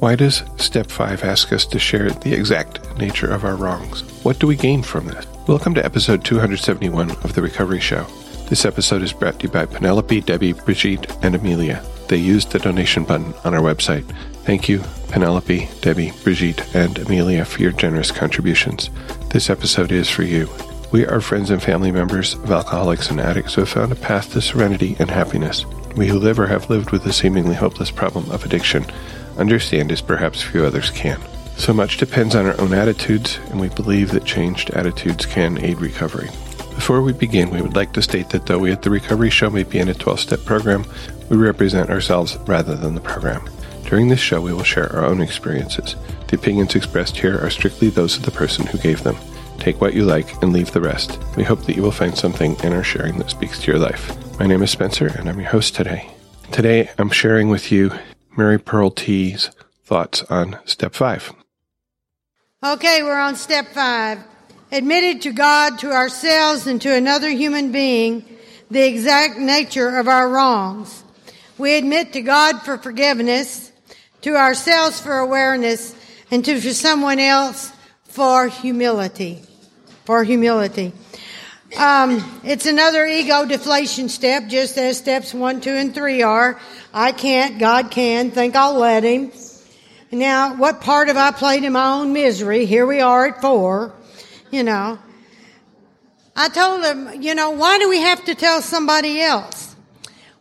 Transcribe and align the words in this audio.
Why 0.00 0.16
does 0.16 0.44
step 0.56 0.90
5 0.90 1.24
ask 1.24 1.52
us 1.52 1.66
to 1.66 1.78
share 1.78 2.08
the 2.08 2.32
exact 2.32 2.96
nature 2.96 3.30
of 3.30 3.44
our 3.44 3.54
wrongs? 3.54 4.00
What 4.24 4.38
do 4.38 4.46
we 4.46 4.56
gain 4.56 4.82
from 4.82 5.06
this? 5.06 5.26
Welcome 5.46 5.74
to 5.74 5.84
episode 5.84 6.24
271 6.24 7.10
of 7.10 7.34
The 7.34 7.42
Recovery 7.42 7.80
Show. 7.80 8.06
This 8.48 8.64
episode 8.64 9.02
is 9.02 9.12
brought 9.12 9.38
to 9.40 9.42
you 9.42 9.52
by 9.52 9.66
Penelope, 9.66 10.22
Debbie, 10.22 10.54
Brigitte, 10.54 11.14
and 11.22 11.34
Amelia. 11.34 11.84
They 12.08 12.16
used 12.16 12.50
the 12.50 12.58
donation 12.58 13.04
button 13.04 13.34
on 13.44 13.52
our 13.52 13.60
website. 13.60 14.10
Thank 14.44 14.70
you, 14.70 14.82
Penelope, 15.10 15.68
Debbie, 15.82 16.12
Brigitte, 16.24 16.74
and 16.74 16.96
Amelia, 17.00 17.44
for 17.44 17.60
your 17.60 17.72
generous 17.72 18.10
contributions. 18.10 18.88
This 19.28 19.50
episode 19.50 19.92
is 19.92 20.08
for 20.08 20.22
you. 20.22 20.48
We 20.92 21.04
are 21.04 21.20
friends 21.20 21.50
and 21.50 21.62
family 21.62 21.92
members 21.92 22.36
of 22.36 22.50
alcoholics 22.50 23.10
and 23.10 23.20
addicts 23.20 23.52
who 23.52 23.60
have 23.60 23.68
found 23.68 23.92
a 23.92 23.96
path 23.96 24.32
to 24.32 24.40
serenity 24.40 24.96
and 24.98 25.10
happiness. 25.10 25.66
We 25.94 26.06
who 26.06 26.18
live 26.18 26.40
or 26.40 26.46
have 26.46 26.70
lived 26.70 26.90
with 26.90 27.04
the 27.04 27.12
seemingly 27.12 27.54
hopeless 27.54 27.90
problem 27.90 28.30
of 28.30 28.46
addiction 28.46 28.86
understand 29.40 29.90
as 29.90 30.00
perhaps 30.00 30.42
few 30.42 30.64
others 30.64 30.90
can. 30.90 31.20
So 31.56 31.72
much 31.72 31.96
depends 31.96 32.34
on 32.34 32.46
our 32.46 32.58
own 32.60 32.72
attitudes, 32.72 33.38
and 33.50 33.60
we 33.60 33.68
believe 33.68 34.12
that 34.12 34.24
changed 34.24 34.70
attitudes 34.70 35.26
can 35.26 35.58
aid 35.58 35.80
recovery. 35.80 36.30
Before 36.74 37.02
we 37.02 37.12
begin, 37.12 37.50
we 37.50 37.60
would 37.60 37.76
like 37.76 37.92
to 37.94 38.02
state 38.02 38.30
that 38.30 38.46
though 38.46 38.58
we 38.58 38.72
at 38.72 38.82
the 38.82 38.90
Recovery 38.90 39.28
Show 39.28 39.50
may 39.50 39.64
be 39.64 39.78
in 39.78 39.88
a 39.88 39.94
12 39.94 40.20
step 40.20 40.44
program, 40.44 40.86
we 41.28 41.36
represent 41.36 41.90
ourselves 41.90 42.38
rather 42.46 42.74
than 42.74 42.94
the 42.94 43.00
program. 43.00 43.48
During 43.84 44.08
this 44.08 44.20
show, 44.20 44.40
we 44.40 44.52
will 44.52 44.62
share 44.62 44.90
our 44.94 45.04
own 45.04 45.20
experiences. 45.20 45.96
The 46.28 46.36
opinions 46.36 46.76
expressed 46.76 47.16
here 47.16 47.38
are 47.44 47.50
strictly 47.50 47.90
those 47.90 48.16
of 48.16 48.24
the 48.24 48.30
person 48.30 48.64
who 48.64 48.78
gave 48.78 49.02
them. 49.02 49.16
Take 49.58 49.80
what 49.80 49.94
you 49.94 50.04
like 50.04 50.42
and 50.42 50.52
leave 50.52 50.72
the 50.72 50.80
rest. 50.80 51.18
We 51.36 51.44
hope 51.44 51.66
that 51.66 51.76
you 51.76 51.82
will 51.82 51.90
find 51.90 52.16
something 52.16 52.56
in 52.64 52.72
our 52.72 52.84
sharing 52.84 53.18
that 53.18 53.30
speaks 53.30 53.58
to 53.60 53.70
your 53.70 53.80
life. 53.80 54.16
My 54.38 54.46
name 54.46 54.62
is 54.62 54.70
Spencer, 54.70 55.08
and 55.08 55.28
I'm 55.28 55.38
your 55.38 55.50
host 55.50 55.74
today. 55.74 56.10
Today, 56.50 56.88
I'm 56.98 57.10
sharing 57.10 57.48
with 57.48 57.70
you 57.70 57.92
Mary 58.36 58.58
Pearl 58.58 58.90
T's 58.90 59.50
thoughts 59.84 60.22
on 60.24 60.58
step 60.64 60.94
five. 60.94 61.32
Okay, 62.64 63.02
we're 63.02 63.18
on 63.18 63.36
step 63.36 63.68
five. 63.68 64.22
Admitted 64.72 65.22
to 65.22 65.32
God, 65.32 65.78
to 65.80 65.90
ourselves, 65.90 66.66
and 66.66 66.80
to 66.82 66.94
another 66.94 67.30
human 67.30 67.72
being 67.72 68.24
the 68.70 68.86
exact 68.86 69.38
nature 69.38 69.98
of 69.98 70.06
our 70.06 70.28
wrongs. 70.28 71.02
We 71.58 71.76
admit 71.76 72.12
to 72.12 72.22
God 72.22 72.62
for 72.62 72.78
forgiveness, 72.78 73.72
to 74.22 74.36
ourselves 74.36 75.00
for 75.00 75.18
awareness, 75.18 75.94
and 76.30 76.44
to 76.44 76.60
for 76.60 76.70
someone 76.70 77.18
else 77.18 77.72
for 78.04 78.48
humility 78.48 79.42
for 80.10 80.24
humility. 80.24 80.92
Um, 81.76 82.40
it's 82.42 82.66
another 82.66 83.06
ego 83.06 83.44
deflation 83.44 84.08
step, 84.08 84.48
just 84.48 84.76
as 84.76 84.98
steps 84.98 85.32
one, 85.32 85.60
two, 85.60 85.70
and 85.70 85.94
three 85.94 86.22
are. 86.22 86.58
I 86.92 87.12
can't, 87.12 87.58
God 87.60 87.90
can, 87.92 88.32
think 88.32 88.56
I'll 88.56 88.78
let 88.78 89.04
Him. 89.04 89.30
Now, 90.10 90.56
what 90.56 90.80
part 90.80 91.06
have 91.06 91.16
I 91.16 91.30
played 91.30 91.62
in 91.62 91.72
my 91.72 91.92
own 91.92 92.12
misery? 92.12 92.66
Here 92.66 92.84
we 92.86 93.00
are 93.00 93.26
at 93.26 93.40
four, 93.40 93.94
you 94.50 94.64
know. 94.64 94.98
I 96.34 96.48
told 96.48 96.84
him, 96.84 97.22
you 97.22 97.34
know, 97.36 97.50
why 97.50 97.78
do 97.78 97.88
we 97.88 98.00
have 98.00 98.24
to 98.24 98.34
tell 98.34 98.62
somebody 98.62 99.20
else? 99.20 99.76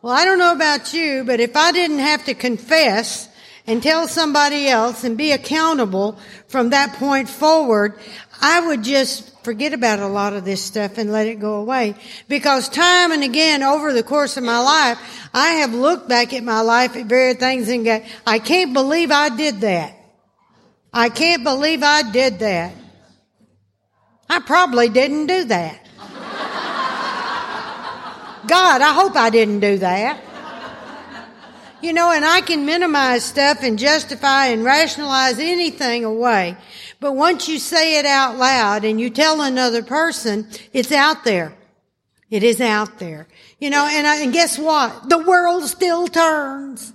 Well, 0.02 0.14
I 0.14 0.26
don't 0.26 0.40
know 0.40 0.54
about 0.54 0.94
you, 0.94 1.24
but 1.24 1.40
if 1.40 1.56
I 1.56 1.72
didn't 1.72 2.00
have 2.00 2.26
to 2.26 2.34
confess 2.34 3.28
and 3.68 3.84
tell 3.84 4.08
somebody 4.08 4.68
else 4.68 5.04
and 5.04 5.16
be 5.18 5.32
accountable 5.34 6.18
from 6.48 6.72
that 6.72 6.94
point 6.94 7.30
forward, 7.30 8.00
I 8.42 8.66
would 8.68 8.84
just 8.84 9.44
forget 9.44 9.74
about 9.74 10.00
a 10.00 10.08
lot 10.08 10.34
of 10.34 10.46
this 10.46 10.62
stuff 10.62 10.98
and 10.98 11.12
let 11.12 11.28
it 11.28 11.40
go 11.40 11.56
away. 11.56 11.96
Because 12.28 12.70
time 12.70 13.12
and 13.12 13.24
again 13.24 13.64
over 13.64 13.94
the 13.94 14.04
course 14.04 14.38
of 14.38 14.44
my 14.44 14.60
life, 14.60 15.30
I 15.34 15.50
have 15.56 15.74
looked 15.74 16.08
back 16.08 16.34
at 16.34 16.44
my 16.44 16.62
life 16.62 16.96
at 16.96 17.08
various 17.08 17.38
things 17.38 17.68
and 17.70 17.84
go, 17.84 18.04
I 18.26 18.40
can't 18.40 18.74
believe 18.74 19.12
I 19.12 19.30
did 19.30 19.62
that. 19.62 19.96
I 20.94 21.10
can't 21.10 21.44
believe 21.44 21.84
I 21.84 22.10
did 22.12 22.40
that. 22.40 22.74
I 24.30 24.40
probably 24.40 24.90
didn't 24.90 25.28
do 25.28 25.46
that. 25.46 25.86
God, 28.48 28.82
I 28.82 28.94
hope 28.94 29.16
I 29.16 29.30
didn't 29.30 29.60
do 29.60 29.78
that. 29.80 30.24
You 31.82 31.94
know, 31.94 32.12
and 32.12 32.26
I 32.26 32.42
can 32.42 32.66
minimize 32.66 33.24
stuff 33.24 33.64
and 33.64 33.80
justify 33.80 34.48
and 34.48 34.64
rationalize 34.64 35.40
anything 35.40 36.04
away. 36.04 36.58
But 37.00 37.14
once 37.14 37.48
you 37.48 37.58
say 37.58 38.00
it 38.00 38.06
out 38.06 38.38
loud 38.38 38.84
and 38.84 39.00
you 39.00 39.10
tell 39.10 39.42
another 39.42 39.82
person, 39.82 40.48
it's 40.74 40.92
out 40.92 41.24
there. 41.24 41.54
It 42.30 42.44
is 42.44 42.60
out 42.60 43.00
there. 43.00 43.28
You 43.60 43.70
know, 43.70 43.88
and, 43.90 44.06
I, 44.06 44.18
and 44.18 44.34
guess 44.34 44.60
what? 44.60 45.10
The 45.10 45.18
world 45.18 45.64
still 45.66 46.08
turns. 46.08 46.94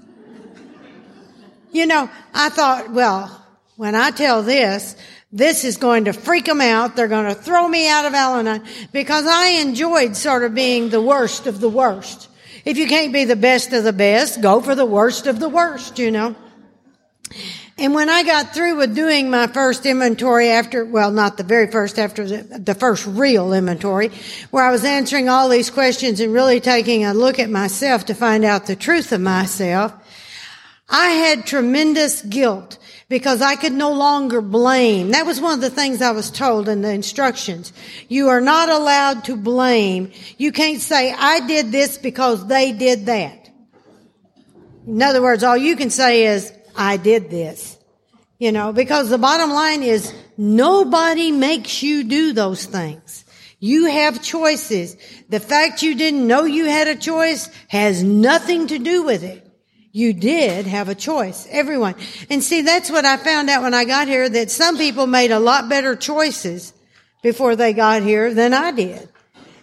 You 1.72 1.86
know, 1.86 2.08
I 2.32 2.50
thought, 2.50 2.92
well, 2.92 3.44
when 3.76 3.94
I 3.94 4.10
tell 4.10 4.42
this, 4.42 4.96
this 5.32 5.64
is 5.64 5.78
going 5.78 6.04
to 6.04 6.12
freak 6.12 6.44
them 6.44 6.60
out. 6.60 6.94
They're 6.94 7.08
going 7.08 7.34
to 7.34 7.34
throw 7.34 7.66
me 7.66 7.88
out 7.88 8.04
of 8.04 8.14
Al-Anon 8.14 8.62
because 8.92 9.26
I 9.26 9.60
enjoyed 9.60 10.16
sort 10.16 10.44
of 10.44 10.54
being 10.54 10.90
the 10.90 11.00
worst 11.00 11.48
of 11.48 11.60
the 11.60 11.68
worst. 11.68 12.28
If 12.64 12.78
you 12.78 12.86
can't 12.86 13.12
be 13.12 13.24
the 13.24 13.36
best 13.36 13.72
of 13.72 13.84
the 13.84 13.92
best, 13.92 14.40
go 14.40 14.60
for 14.60 14.74
the 14.74 14.86
worst 14.86 15.26
of 15.26 15.38
the 15.38 15.48
worst, 15.48 15.98
you 15.98 16.10
know. 16.10 16.34
And 17.76 17.92
when 17.92 18.08
I 18.08 18.22
got 18.22 18.54
through 18.54 18.76
with 18.76 18.94
doing 18.94 19.30
my 19.30 19.48
first 19.48 19.84
inventory 19.84 20.48
after, 20.48 20.84
well, 20.84 21.10
not 21.10 21.36
the 21.36 21.42
very 21.42 21.70
first, 21.70 21.98
after 21.98 22.26
the, 22.26 22.58
the, 22.58 22.74
first 22.74 23.04
real 23.04 23.52
inventory, 23.52 24.12
where 24.50 24.64
I 24.64 24.70
was 24.70 24.84
answering 24.84 25.28
all 25.28 25.48
these 25.48 25.70
questions 25.70 26.20
and 26.20 26.32
really 26.32 26.60
taking 26.60 27.04
a 27.04 27.12
look 27.12 27.40
at 27.40 27.50
myself 27.50 28.06
to 28.06 28.14
find 28.14 28.44
out 28.44 28.66
the 28.66 28.76
truth 28.76 29.10
of 29.10 29.20
myself, 29.20 29.92
I 30.88 31.08
had 31.08 31.46
tremendous 31.46 32.22
guilt 32.22 32.78
because 33.08 33.42
I 33.42 33.56
could 33.56 33.72
no 33.72 33.92
longer 33.92 34.40
blame. 34.40 35.10
That 35.10 35.26
was 35.26 35.40
one 35.40 35.54
of 35.54 35.60
the 35.60 35.70
things 35.70 36.00
I 36.00 36.12
was 36.12 36.30
told 36.30 36.68
in 36.68 36.82
the 36.82 36.90
instructions. 36.90 37.72
You 38.08 38.28
are 38.28 38.40
not 38.40 38.68
allowed 38.68 39.24
to 39.24 39.36
blame. 39.36 40.10
You 40.38 40.52
can't 40.52 40.80
say, 40.80 41.12
I 41.12 41.46
did 41.46 41.70
this 41.70 41.98
because 41.98 42.46
they 42.46 42.72
did 42.72 43.06
that. 43.06 43.50
In 44.86 45.02
other 45.02 45.22
words, 45.22 45.44
all 45.44 45.56
you 45.56 45.76
can 45.76 45.90
say 45.90 46.26
is, 46.26 46.52
I 46.76 46.96
did 46.96 47.30
this. 47.30 47.78
You 48.38 48.52
know, 48.52 48.72
because 48.72 49.08
the 49.08 49.18
bottom 49.18 49.50
line 49.50 49.82
is 49.82 50.12
nobody 50.36 51.30
makes 51.30 51.82
you 51.82 52.04
do 52.04 52.32
those 52.32 52.66
things. 52.66 53.24
You 53.60 53.86
have 53.86 54.22
choices. 54.22 54.96
The 55.28 55.40
fact 55.40 55.82
you 55.82 55.94
didn't 55.94 56.26
know 56.26 56.44
you 56.44 56.66
had 56.66 56.88
a 56.88 56.96
choice 56.96 57.48
has 57.68 58.02
nothing 58.02 58.66
to 58.66 58.78
do 58.78 59.04
with 59.04 59.22
it. 59.22 59.43
You 59.96 60.12
did 60.12 60.66
have 60.66 60.88
a 60.88 60.94
choice. 60.96 61.46
Everyone. 61.48 61.94
And 62.28 62.42
see, 62.42 62.62
that's 62.62 62.90
what 62.90 63.04
I 63.04 63.16
found 63.16 63.48
out 63.48 63.62
when 63.62 63.74
I 63.74 63.84
got 63.84 64.08
here, 64.08 64.28
that 64.28 64.50
some 64.50 64.76
people 64.76 65.06
made 65.06 65.30
a 65.30 65.38
lot 65.38 65.68
better 65.68 65.94
choices 65.94 66.72
before 67.22 67.54
they 67.54 67.72
got 67.72 68.02
here 68.02 68.34
than 68.34 68.52
I 68.52 68.72
did. 68.72 69.08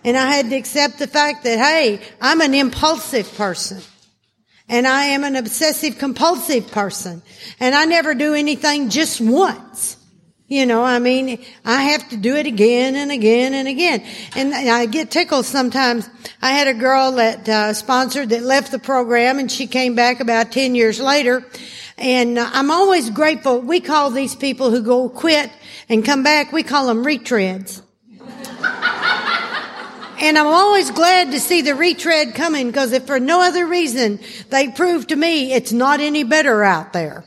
And 0.05 0.15
I 0.15 0.31
had 0.31 0.49
to 0.49 0.55
accept 0.55 0.99
the 0.99 1.07
fact 1.07 1.43
that, 1.43 1.59
hey, 1.59 1.99
I'm 2.21 2.39
an 2.39 2.53
impulsive 2.53 3.29
person. 3.35 3.81
And 4.69 4.87
I 4.87 5.07
am 5.07 5.25
an 5.25 5.35
obsessive 5.35 5.97
compulsive 5.97 6.71
person. 6.71 7.21
And 7.59 7.75
I 7.75 7.83
never 7.83 8.15
do 8.15 8.33
anything 8.33 8.89
just 8.89 9.19
once. 9.19 9.97
You 10.51 10.65
know, 10.65 10.83
I 10.83 10.99
mean, 10.99 11.39
I 11.63 11.81
have 11.81 12.09
to 12.09 12.17
do 12.17 12.35
it 12.35 12.45
again 12.45 12.97
and 12.97 13.09
again 13.09 13.53
and 13.53 13.69
again. 13.69 14.03
And 14.35 14.53
I 14.53 14.85
get 14.85 15.09
tickled 15.09 15.45
sometimes. 15.45 16.09
I 16.41 16.49
had 16.51 16.67
a 16.67 16.73
girl 16.73 17.13
that 17.13 17.47
uh, 17.47 17.71
sponsored 17.71 18.31
that 18.31 18.43
left 18.43 18.73
the 18.73 18.77
program 18.77 19.39
and 19.39 19.49
she 19.49 19.65
came 19.65 19.95
back 19.95 20.19
about 20.19 20.51
10 20.51 20.75
years 20.75 20.99
later. 20.99 21.45
And 21.97 22.37
uh, 22.37 22.49
I'm 22.51 22.69
always 22.69 23.09
grateful. 23.11 23.61
We 23.61 23.79
call 23.79 24.09
these 24.09 24.35
people 24.35 24.71
who 24.71 24.83
go 24.83 25.07
quit 25.07 25.49
and 25.87 26.03
come 26.03 26.21
back, 26.21 26.51
we 26.51 26.63
call 26.63 26.87
them 26.87 27.05
retreads. 27.05 27.81
And 30.23 30.37
I'm 30.37 30.45
always 30.45 30.91
glad 30.91 31.31
to 31.31 31.39
see 31.39 31.63
the 31.63 31.73
retread 31.73 32.35
coming 32.35 32.67
because 32.67 32.91
if 32.91 33.07
for 33.07 33.19
no 33.19 33.41
other 33.41 33.65
reason, 33.65 34.19
they 34.49 34.67
prove 34.67 35.07
to 35.07 35.15
me 35.15 35.51
it's 35.51 35.71
not 35.71 35.99
any 35.99 36.23
better 36.23 36.63
out 36.63 36.93
there. 36.93 37.25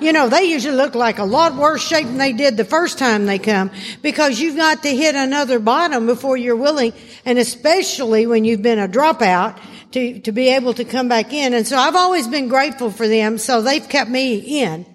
You 0.00 0.12
know, 0.12 0.28
they 0.28 0.44
usually 0.44 0.76
look 0.76 0.94
like 0.94 1.18
a 1.18 1.24
lot 1.24 1.54
worse 1.54 1.82
shape 1.82 2.06
than 2.06 2.16
they 2.16 2.32
did 2.32 2.56
the 2.56 2.64
first 2.64 2.98
time 2.98 3.26
they 3.26 3.38
come 3.38 3.70
because 4.02 4.40
you've 4.40 4.56
got 4.56 4.82
to 4.82 4.88
hit 4.88 5.14
another 5.14 5.58
bottom 5.58 6.06
before 6.06 6.36
you're 6.36 6.56
willing, 6.56 6.92
and 7.24 7.38
especially 7.38 8.26
when 8.26 8.44
you've 8.44 8.62
been 8.62 8.78
a 8.78 8.88
dropout 8.88 9.60
to, 9.92 10.20
to 10.20 10.32
be 10.32 10.48
able 10.48 10.74
to 10.74 10.84
come 10.84 11.08
back 11.08 11.32
in. 11.32 11.52
And 11.54 11.66
so 11.66 11.76
I've 11.76 11.96
always 11.96 12.28
been 12.28 12.48
grateful 12.48 12.90
for 12.90 13.06
them. 13.06 13.38
So 13.38 13.62
they've 13.62 13.86
kept 13.86 14.10
me 14.10 14.62
in. 14.62 14.86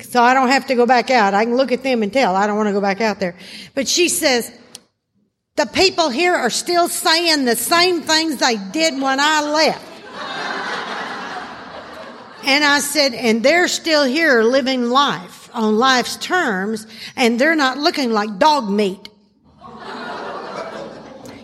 So 0.00 0.22
I 0.22 0.34
don't 0.34 0.48
have 0.48 0.66
to 0.68 0.74
go 0.74 0.86
back 0.86 1.10
out. 1.10 1.34
I 1.34 1.44
can 1.44 1.56
look 1.56 1.72
at 1.72 1.82
them 1.82 2.02
and 2.02 2.12
tell 2.12 2.34
I 2.34 2.46
don't 2.46 2.56
want 2.56 2.68
to 2.68 2.72
go 2.72 2.80
back 2.80 3.00
out 3.00 3.20
there. 3.20 3.36
But 3.74 3.86
she 3.86 4.08
says, 4.08 4.50
the 5.56 5.66
people 5.66 6.08
here 6.08 6.34
are 6.34 6.50
still 6.50 6.88
saying 6.88 7.44
the 7.44 7.56
same 7.56 8.00
things 8.00 8.38
they 8.38 8.56
did 8.56 8.94
when 9.00 9.20
I 9.20 9.42
left. 9.42 9.91
And 12.44 12.64
I 12.64 12.80
said, 12.80 13.14
and 13.14 13.42
they're 13.42 13.68
still 13.68 14.04
here 14.04 14.42
living 14.42 14.90
life 14.90 15.50
on 15.54 15.78
life's 15.78 16.16
terms, 16.16 16.86
and 17.16 17.38
they're 17.38 17.56
not 17.56 17.78
looking 17.78 18.12
like 18.12 18.38
dog 18.38 18.68
meat. 18.68 19.08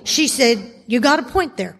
She 0.04 0.26
said, 0.26 0.58
you 0.86 1.00
got 1.00 1.18
a 1.18 1.22
point 1.22 1.56
there. 1.56 1.76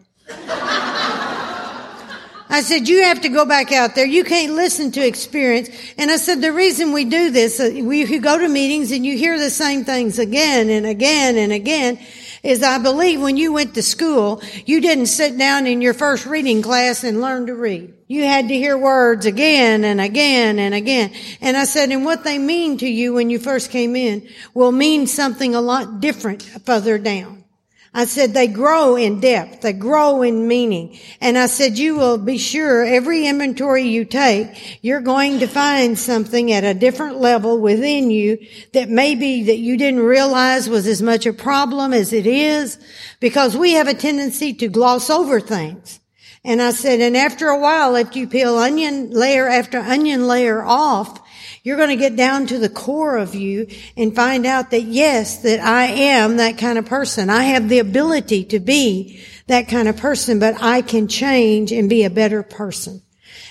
I 2.51 2.63
said, 2.63 2.89
you 2.89 3.03
have 3.05 3.21
to 3.23 3.29
go 3.29 3.45
back 3.45 3.73
out 3.73 3.95
there. 3.95 4.07
You 4.07 4.25
can't 4.25 4.55
listen 4.55 4.91
to 4.93 5.07
experience. 5.07 5.69
And 5.99 6.11
I 6.11 6.17
said, 6.17 6.41
the 6.41 6.53
reason 6.53 6.93
we 6.93 7.05
do 7.05 7.31
this, 7.31 7.61
uh, 7.61 7.71
we 7.83 8.19
go 8.19 8.39
to 8.39 8.49
meetings 8.49 8.91
and 8.91 9.05
you 9.05 9.19
hear 9.19 9.39
the 9.39 9.51
same 9.51 9.85
things 9.85 10.19
again 10.19 10.71
and 10.71 10.87
again 10.87 11.37
and 11.37 11.53
again 11.53 11.99
is 12.43 12.63
I 12.63 12.79
believe 12.79 13.21
when 13.21 13.37
you 13.37 13.53
went 13.53 13.75
to 13.75 13.83
school, 13.83 14.43
you 14.65 14.81
didn't 14.81 15.07
sit 15.07 15.37
down 15.37 15.67
in 15.67 15.83
your 15.83 15.93
first 15.93 16.25
reading 16.25 16.63
class 16.63 17.05
and 17.05 17.21
learn 17.21 17.47
to 17.47 17.55
read. 17.55 17.93
You 18.09 18.25
had 18.25 18.49
to 18.49 18.55
hear 18.55 18.79
words 18.79 19.27
again 19.27 19.85
and 19.85 20.01
again 20.01 20.59
and 20.59 20.75
again. 20.75 21.13
And 21.43 21.59
I 21.59 21.65
said, 21.65 21.91
and 21.91 22.07
what 22.07 22.25
they 22.25 22.39
mean 22.39 22.79
to 22.79 22.89
you 22.89 23.13
when 23.13 23.29
you 23.29 23.39
first 23.39 23.71
came 23.71 23.95
in 23.95 24.27
will 24.55 24.73
mean 24.73 25.07
something 25.07 25.55
a 25.55 25.61
lot 25.61 26.01
different 26.01 26.43
further 26.43 26.97
down. 26.97 27.45
I 27.93 28.07
said, 28.07 28.33
they 28.33 28.47
grow 28.47 28.97
in 28.97 29.21
depth. 29.21 29.61
They 29.61 29.73
grow 29.75 30.23
in 30.23 30.49
meaning. 30.49 30.99
And 31.21 31.37
I 31.37 31.47
said, 31.49 31.79
you 31.79 31.97
will 31.97 32.17
be 32.17 32.39
sure 32.39 32.85
every 32.85 33.27
inventory 33.27 33.85
you 33.85 34.05
take, 34.07 34.83
you're 34.83 35.01
going 35.01 35.41
to 35.41 35.47
find 35.47 35.99
something 35.99 36.53
at 36.53 36.65
a 36.65 36.75
different 36.75 37.19
level 37.19 37.61
within 37.61 38.11
you 38.11 38.39
that 38.73 38.89
maybe 38.89 39.45
that 39.45 39.59
you 39.59 39.77
didn't 39.77 40.01
realize 40.01 40.69
was 40.69 40.87
as 40.87 41.03
much 41.03 41.27
a 41.27 41.33
problem 41.33 41.93
as 41.93 42.13
it 42.13 42.27
is 42.27 42.79
because 43.21 43.57
we 43.57 43.73
have 43.73 43.89
a 43.89 43.95
tendency 43.95 44.55
to 44.55 44.69
gloss 44.69 45.11
over 45.11 45.41
things. 45.41 46.01
And 46.45 46.63
I 46.63 46.71
said, 46.71 47.01
and 47.01 47.17
after 47.17 47.49
a 47.49 47.59
while, 47.59 47.97
if 47.97 48.15
you 48.15 48.29
peel 48.29 48.57
onion 48.57 49.11
layer 49.11 49.49
after 49.49 49.79
onion 49.79 50.27
layer 50.27 50.63
off, 50.63 51.21
you're 51.63 51.77
going 51.77 51.91
to 51.91 51.97
get 51.97 52.17
down 52.17 52.47
to 52.47 52.59
the 52.59 52.69
core 52.69 53.17
of 53.17 53.35
you 53.35 53.67
and 53.97 54.15
find 54.15 54.47
out 54.47 54.71
that 54.71 54.83
yes, 54.83 55.43
that 55.43 55.61
I 55.61 55.87
am 55.87 56.37
that 56.37 56.59
kind 56.59 56.79
of 56.79 56.87
person. 56.87 57.29
I 57.29 57.45
have 57.45 57.69
the 57.69 57.81
ability 57.81 58.45
to 58.47 58.61
be 58.61 59.23
that 59.49 59.69
kind 59.69 59.89
of 59.89 59.97
person, 59.97 60.39
but 60.39 60.63
I 60.63 60.83
can 60.83 61.09
change 61.09 61.73
and 61.73 61.91
be 61.91 62.05
a 62.05 62.11
better 62.11 62.43
person. 62.43 63.03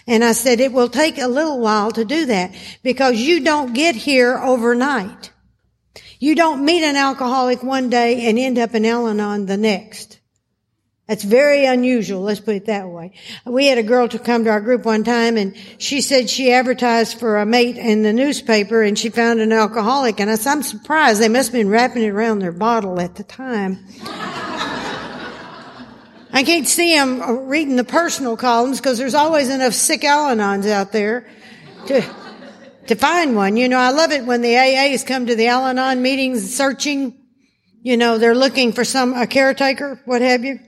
And 0.07 0.23
I 0.23 0.31
said 0.31 0.59
it 0.59 0.71
will 0.71 0.89
take 0.89 1.17
a 1.17 1.27
little 1.27 1.59
while 1.59 1.91
to 1.91 2.05
do 2.05 2.27
that 2.27 2.55
because 2.81 3.19
you 3.19 3.43
don't 3.43 3.73
get 3.73 3.95
here 3.95 4.37
overnight. 4.37 5.31
You 6.19 6.33
don't 6.33 6.65
meet 6.65 6.83
an 6.83 6.95
alcoholic 6.95 7.61
one 7.61 7.89
day 7.89 8.27
and 8.27 8.39
end 8.39 8.57
up 8.57 8.73
in 8.73 8.85
Al-Anon 8.85 9.45
the 9.45 9.57
next. 9.57 10.16
That's 11.07 11.23
very 11.23 11.65
unusual. 11.65 12.21
Let's 12.21 12.41
put 12.41 12.55
it 12.55 12.65
that 12.65 12.89
way. 12.89 13.13
We 13.45 13.67
had 13.67 13.77
a 13.77 13.83
girl 13.83 14.09
to 14.09 14.19
come 14.19 14.43
to 14.43 14.49
our 14.49 14.59
group 14.59 14.83
one 14.83 15.05
time 15.05 15.37
and 15.37 15.55
she 15.77 16.01
said 16.01 16.29
she 16.29 16.51
advertised 16.51 17.17
for 17.17 17.37
a 17.37 17.45
mate 17.45 17.77
in 17.77 18.03
the 18.03 18.11
newspaper 18.11 18.81
and 18.81 18.99
she 18.99 19.09
found 19.09 19.39
an 19.39 19.53
alcoholic. 19.53 20.19
And 20.19 20.29
I 20.29 20.35
said, 20.35 20.51
I'm 20.51 20.63
surprised. 20.63 21.21
They 21.21 21.29
must 21.29 21.49
have 21.49 21.53
been 21.53 21.69
wrapping 21.69 22.03
it 22.03 22.09
around 22.09 22.39
their 22.39 22.51
bottle 22.51 22.99
at 22.99 23.15
the 23.15 23.23
time. 23.23 23.85
I 26.33 26.43
can't 26.43 26.67
see 26.67 26.93
them 26.93 27.21
uh, 27.21 27.31
reading 27.31 27.77
the 27.77 27.85
personal 27.85 28.35
columns 28.35 28.79
because 28.81 28.97
there's 28.97 29.15
always 29.15 29.49
enough 29.49 29.73
sick 29.73 30.03
Al-Anons 30.03 30.69
out 30.69 30.91
there 30.91 31.25
to, 31.87 32.01
to 32.87 32.95
find 32.95 33.33
one. 33.33 33.55
You 33.55 33.69
know, 33.69 33.79
I 33.79 33.91
love 33.91 34.11
it 34.11 34.25
when 34.25 34.41
the 34.41 34.53
AAs 34.53 35.07
come 35.07 35.25
to 35.27 35.35
the 35.37 35.47
Al-Anon 35.47 36.01
meetings 36.01 36.53
searching. 36.53 37.17
You 37.81 37.95
know, 37.95 38.17
they're 38.17 38.35
looking 38.35 38.73
for 38.73 38.83
some, 38.83 39.13
a 39.13 39.25
caretaker, 39.25 40.01
what 40.03 40.21
have 40.21 40.43
you. 40.43 40.59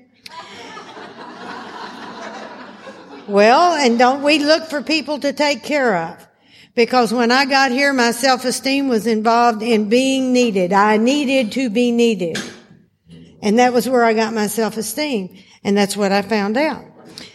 Well, 3.30 3.74
and 3.76 4.00
don't 4.00 4.24
we 4.24 4.40
look 4.40 4.70
for 4.70 4.82
people 4.82 5.20
to 5.20 5.32
take 5.34 5.64
care 5.64 5.96
of? 5.96 6.28
Because 6.74 7.14
when 7.14 7.32
I 7.32 7.46
got 7.46 7.70
here, 7.70 7.94
my 7.94 8.10
self-esteem 8.10 8.88
was 8.88 9.06
involved 9.06 9.62
in 9.62 9.88
being 9.88 10.34
needed. 10.34 10.74
I 10.74 10.98
needed 10.98 11.52
to 11.52 11.70
be 11.70 11.92
needed. 11.92 12.40
And 13.44 13.60
that 13.60 13.72
was 13.72 13.88
where 13.88 14.04
I 14.04 14.14
got 14.14 14.34
my 14.34 14.48
self-esteem. 14.48 15.38
And 15.64 15.78
that's 15.78 15.96
what 15.96 16.12
I 16.12 16.24
found 16.24 16.58
out. 16.58 16.84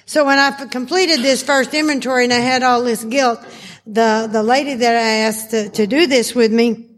So 0.05 0.25
when 0.25 0.39
I 0.39 0.67
completed 0.67 1.21
this 1.21 1.45
first 1.45 1.73
inventory 1.73 2.25
and 2.25 2.33
I 2.33 2.41
had 2.41 2.65
all 2.65 2.83
this 2.83 3.05
guilt, 3.05 3.39
the, 3.87 4.29
the 4.31 4.43
lady 4.43 4.75
that 4.75 4.97
I 4.97 5.27
asked 5.29 5.51
to, 5.53 5.69
to 5.69 5.87
do 5.87 6.09
this 6.09 6.35
with 6.35 6.53
me, 6.53 6.91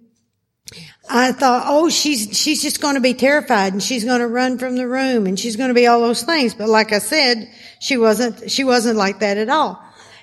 I 1.09 1.33
thought, 1.33 1.65
oh, 1.67 1.89
she's, 1.89 2.37
she's 2.37 2.63
just 2.63 2.81
going 2.81 2.95
to 2.95 3.01
be 3.01 3.15
terrified 3.15 3.73
and 3.73 3.83
she's 3.83 4.05
going 4.05 4.21
to 4.21 4.27
run 4.27 4.59
from 4.59 4.77
the 4.77 4.89
room 4.89 5.27
and 5.27 5.39
she's 5.39 5.57
going 5.57 5.69
to 5.69 5.75
be 5.75 5.87
all 5.87 6.01
those 6.01 6.23
things. 6.23 6.55
But 6.55 6.69
like 6.69 6.93
I 6.93 6.99
said, 6.99 7.49
she 7.81 7.97
wasn't, 7.97 8.51
she 8.51 8.65
wasn't 8.65 8.97
like 8.97 9.21
that 9.21 9.37
at 9.39 9.49
all. 9.49 9.83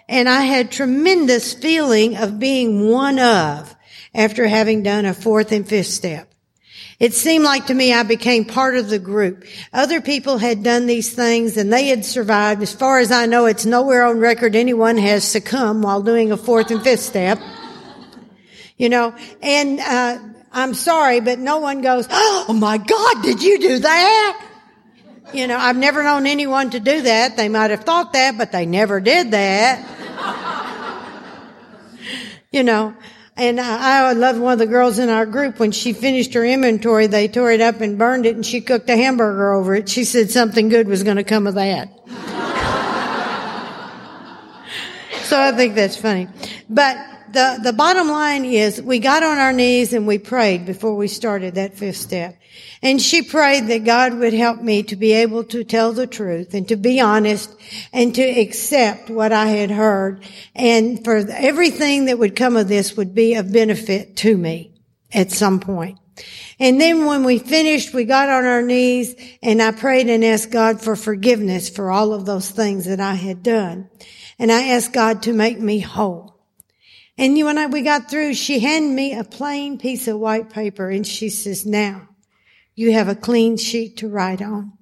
And 0.09 0.27
I 0.27 0.41
had 0.41 0.71
tremendous 0.71 1.53
feeling 1.53 2.17
of 2.17 2.39
being 2.39 2.89
one 2.89 3.19
of 3.19 3.73
after 4.13 4.45
having 4.45 4.83
done 4.83 5.05
a 5.05 5.13
fourth 5.13 5.51
and 5.51 5.67
fifth 5.67 5.87
step. 5.87 6.29
It 6.99 7.13
seemed 7.13 7.43
like 7.43 7.67
to 7.67 7.73
me 7.73 7.93
I 7.93 8.03
became 8.03 8.45
part 8.45 8.75
of 8.75 8.89
the 8.89 8.99
group. 8.99 9.45
Other 9.71 10.01
people 10.01 10.37
had 10.37 10.63
done 10.63 10.85
these 10.85 11.13
things 11.13 11.57
and 11.57 11.71
they 11.71 11.87
had 11.87 12.05
survived. 12.05 12.61
As 12.61 12.73
far 12.73 12.99
as 12.99 13.11
I 13.11 13.25
know, 13.25 13.45
it's 13.45 13.65
nowhere 13.65 14.03
on 14.03 14.19
record 14.19 14.55
anyone 14.55 14.97
has 14.97 15.23
succumbed 15.23 15.83
while 15.83 16.01
doing 16.01 16.31
a 16.31 16.37
fourth 16.37 16.71
and 16.71 16.81
fifth 16.81 17.01
step. 17.01 17.39
You 18.77 18.89
know, 18.89 19.15
and, 19.41 19.79
uh, 19.79 20.19
I'm 20.53 20.75
sorry, 20.75 21.19
but 21.19 21.39
no 21.39 21.57
one 21.57 21.81
goes, 21.81 22.07
Oh 22.11 22.55
my 22.57 22.77
God, 22.77 23.23
did 23.23 23.41
you 23.41 23.59
do 23.59 23.79
that? 23.79 24.49
You 25.33 25.47
know, 25.47 25.57
I've 25.57 25.77
never 25.77 26.03
known 26.03 26.27
anyone 26.27 26.69
to 26.71 26.79
do 26.79 27.01
that. 27.01 27.37
They 27.37 27.49
might 27.49 27.71
have 27.71 27.83
thought 27.83 28.13
that, 28.13 28.37
but 28.37 28.51
they 28.51 28.67
never 28.67 28.99
did 28.99 29.31
that. 29.31 29.83
you 32.51 32.61
know, 32.61 32.95
and 33.35 33.59
I, 33.59 34.09
I 34.09 34.13
love 34.13 34.39
one 34.39 34.53
of 34.53 34.59
the 34.59 34.67
girls 34.67 34.99
in 34.99 35.09
our 35.09 35.25
group 35.25 35.59
when 35.59 35.71
she 35.71 35.93
finished 35.93 36.35
her 36.35 36.45
inventory, 36.45 37.07
they 37.07 37.27
tore 37.27 37.51
it 37.51 37.61
up 37.61 37.81
and 37.81 37.97
burned 37.97 38.27
it 38.27 38.35
and 38.35 38.45
she 38.45 38.61
cooked 38.61 38.87
a 38.91 38.95
hamburger 38.95 39.53
over 39.53 39.73
it. 39.73 39.89
She 39.89 40.03
said 40.03 40.29
something 40.29 40.69
good 40.69 40.87
was 40.87 41.01
going 41.01 41.17
to 41.17 41.23
come 41.23 41.47
of 41.47 41.55
that. 41.55 41.89
so 45.23 45.41
I 45.41 45.51
think 45.53 45.73
that's 45.73 45.97
funny. 45.97 46.27
But 46.69 47.12
the, 47.33 47.59
the 47.61 47.73
bottom 47.73 48.07
line 48.07 48.45
is 48.45 48.81
we 48.81 48.99
got 48.99 49.23
on 49.23 49.39
our 49.39 49.51
knees 49.51 49.91
and 49.91 50.05
we 50.05 50.19
prayed 50.19 50.65
before 50.65 50.95
we 50.95 51.07
started 51.07 51.55
that 51.55 51.73
fifth 51.73 51.97
step. 51.97 52.37
And 52.81 53.01
she 53.01 53.23
prayed 53.23 53.67
that 53.67 53.85
God 53.85 54.13
would 54.19 54.33
help 54.33 54.61
me 54.61 54.83
to 54.83 54.95
be 54.95 55.13
able 55.13 55.43
to 55.45 55.63
tell 55.63 55.93
the 55.93 56.05
truth 56.05 56.53
and 56.53 56.67
to 56.67 56.75
be 56.75 56.99
honest 56.99 57.53
and 57.91 58.13
to 58.15 58.21
accept 58.21 59.09
what 59.09 59.31
I 59.31 59.47
had 59.47 59.71
heard. 59.71 60.23
And 60.53 61.03
for 61.03 61.17
everything 61.17 62.05
that 62.05 62.19
would 62.19 62.35
come 62.35 62.55
of 62.55 62.67
this 62.67 62.95
would 62.95 63.15
be 63.15 63.33
of 63.35 63.51
benefit 63.51 64.15
to 64.17 64.37
me 64.37 64.75
at 65.11 65.31
some 65.31 65.59
point. 65.59 65.97
And 66.59 66.79
then 66.79 67.05
when 67.05 67.23
we 67.23 67.39
finished, 67.39 67.93
we 67.93 68.05
got 68.05 68.29
on 68.29 68.45
our 68.45 68.61
knees 68.61 69.15
and 69.41 69.61
I 69.61 69.71
prayed 69.71 70.07
and 70.07 70.23
asked 70.23 70.51
God 70.51 70.81
for 70.81 70.95
forgiveness 70.95 71.69
for 71.69 71.89
all 71.89 72.13
of 72.13 72.25
those 72.25 72.51
things 72.51 72.85
that 72.85 72.99
I 72.99 73.15
had 73.15 73.41
done. 73.41 73.89
And 74.37 74.51
I 74.51 74.69
asked 74.69 74.93
God 74.93 75.23
to 75.23 75.33
make 75.33 75.59
me 75.59 75.79
whole. 75.79 76.32
And 77.17 77.37
you 77.37 77.45
when 77.45 77.57
I, 77.57 77.67
we 77.67 77.81
got 77.81 78.09
through, 78.09 78.33
she 78.33 78.59
handed 78.59 78.93
me 78.93 79.13
a 79.13 79.23
plain 79.23 79.77
piece 79.77 80.07
of 80.07 80.19
white 80.19 80.49
paper 80.49 80.89
and 80.89 81.05
she 81.05 81.29
says, 81.29 81.65
now 81.65 82.09
you 82.75 82.91
have 82.93 83.07
a 83.07 83.15
clean 83.15 83.57
sheet 83.57 83.97
to 83.97 84.09
write 84.09 84.41
on. 84.41 84.73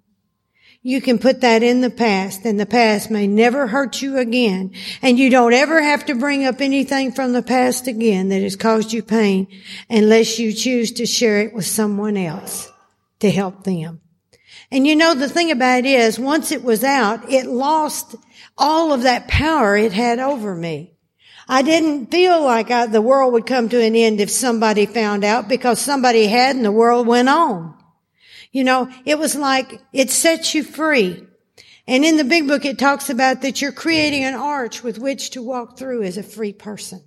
You 0.83 0.99
can 0.99 1.19
put 1.19 1.41
that 1.41 1.61
in 1.61 1.81
the 1.81 1.91
past 1.91 2.43
and 2.43 2.59
the 2.59 2.65
past 2.65 3.11
may 3.11 3.27
never 3.27 3.67
hurt 3.67 4.01
you 4.01 4.17
again. 4.17 4.71
And 5.03 5.19
you 5.19 5.29
don't 5.29 5.53
ever 5.53 5.79
have 5.81 6.05
to 6.05 6.15
bring 6.15 6.43
up 6.45 6.59
anything 6.59 7.11
from 7.11 7.33
the 7.33 7.43
past 7.43 7.87
again 7.87 8.29
that 8.29 8.41
has 8.41 8.55
caused 8.55 8.91
you 8.91 9.03
pain 9.03 9.47
unless 9.89 10.39
you 10.39 10.53
choose 10.53 10.91
to 10.93 11.05
share 11.05 11.41
it 11.41 11.53
with 11.53 11.67
someone 11.67 12.17
else 12.17 12.71
to 13.19 13.29
help 13.29 13.63
them. 13.63 14.01
And 14.71 14.87
you 14.87 14.95
know, 14.95 15.13
the 15.13 15.29
thing 15.29 15.51
about 15.51 15.79
it 15.79 15.85
is 15.85 16.17
once 16.17 16.51
it 16.51 16.63
was 16.63 16.83
out, 16.83 17.31
it 17.31 17.45
lost 17.45 18.15
all 18.57 18.91
of 18.91 19.03
that 19.03 19.27
power 19.27 19.75
it 19.75 19.93
had 19.93 20.17
over 20.17 20.55
me. 20.55 20.90
I 21.51 21.63
didn't 21.63 22.11
feel 22.11 22.41
like 22.41 22.71
I, 22.71 22.85
the 22.85 23.01
world 23.01 23.33
would 23.33 23.45
come 23.45 23.67
to 23.67 23.81
an 23.83 23.93
end 23.93 24.21
if 24.21 24.29
somebody 24.29 24.85
found 24.85 25.25
out 25.25 25.49
because 25.49 25.81
somebody 25.81 26.25
had 26.27 26.55
and 26.55 26.63
the 26.63 26.71
world 26.71 27.05
went 27.05 27.27
on. 27.27 27.77
You 28.53 28.63
know, 28.63 28.89
it 29.03 29.19
was 29.19 29.35
like 29.35 29.81
it 29.91 30.09
sets 30.09 30.55
you 30.55 30.63
free. 30.63 31.27
And 31.85 32.05
in 32.05 32.15
the 32.15 32.23
big 32.23 32.47
book, 32.47 32.63
it 32.63 32.79
talks 32.79 33.09
about 33.09 33.41
that 33.41 33.61
you're 33.61 33.73
creating 33.73 34.23
an 34.23 34.33
arch 34.33 34.81
with 34.81 34.97
which 34.97 35.31
to 35.31 35.41
walk 35.41 35.77
through 35.77 36.03
as 36.03 36.15
a 36.15 36.23
free 36.23 36.53
person. 36.53 37.03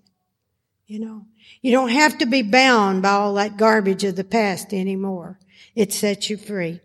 You 0.87 1.01
know, 1.01 1.25
you 1.63 1.73
don't 1.73 1.89
have 1.89 2.19
to 2.19 2.27
be 2.27 2.43
bound 2.43 3.01
by 3.01 3.13
all 3.13 3.33
that 3.35 3.57
garbage 3.57 4.05
of 4.05 4.15
the 4.15 4.25
past 4.25 4.75
anymore. 4.75 5.39
It 5.75 5.91
sets 5.95 6.29
you 6.29 6.37
free. 6.37 6.83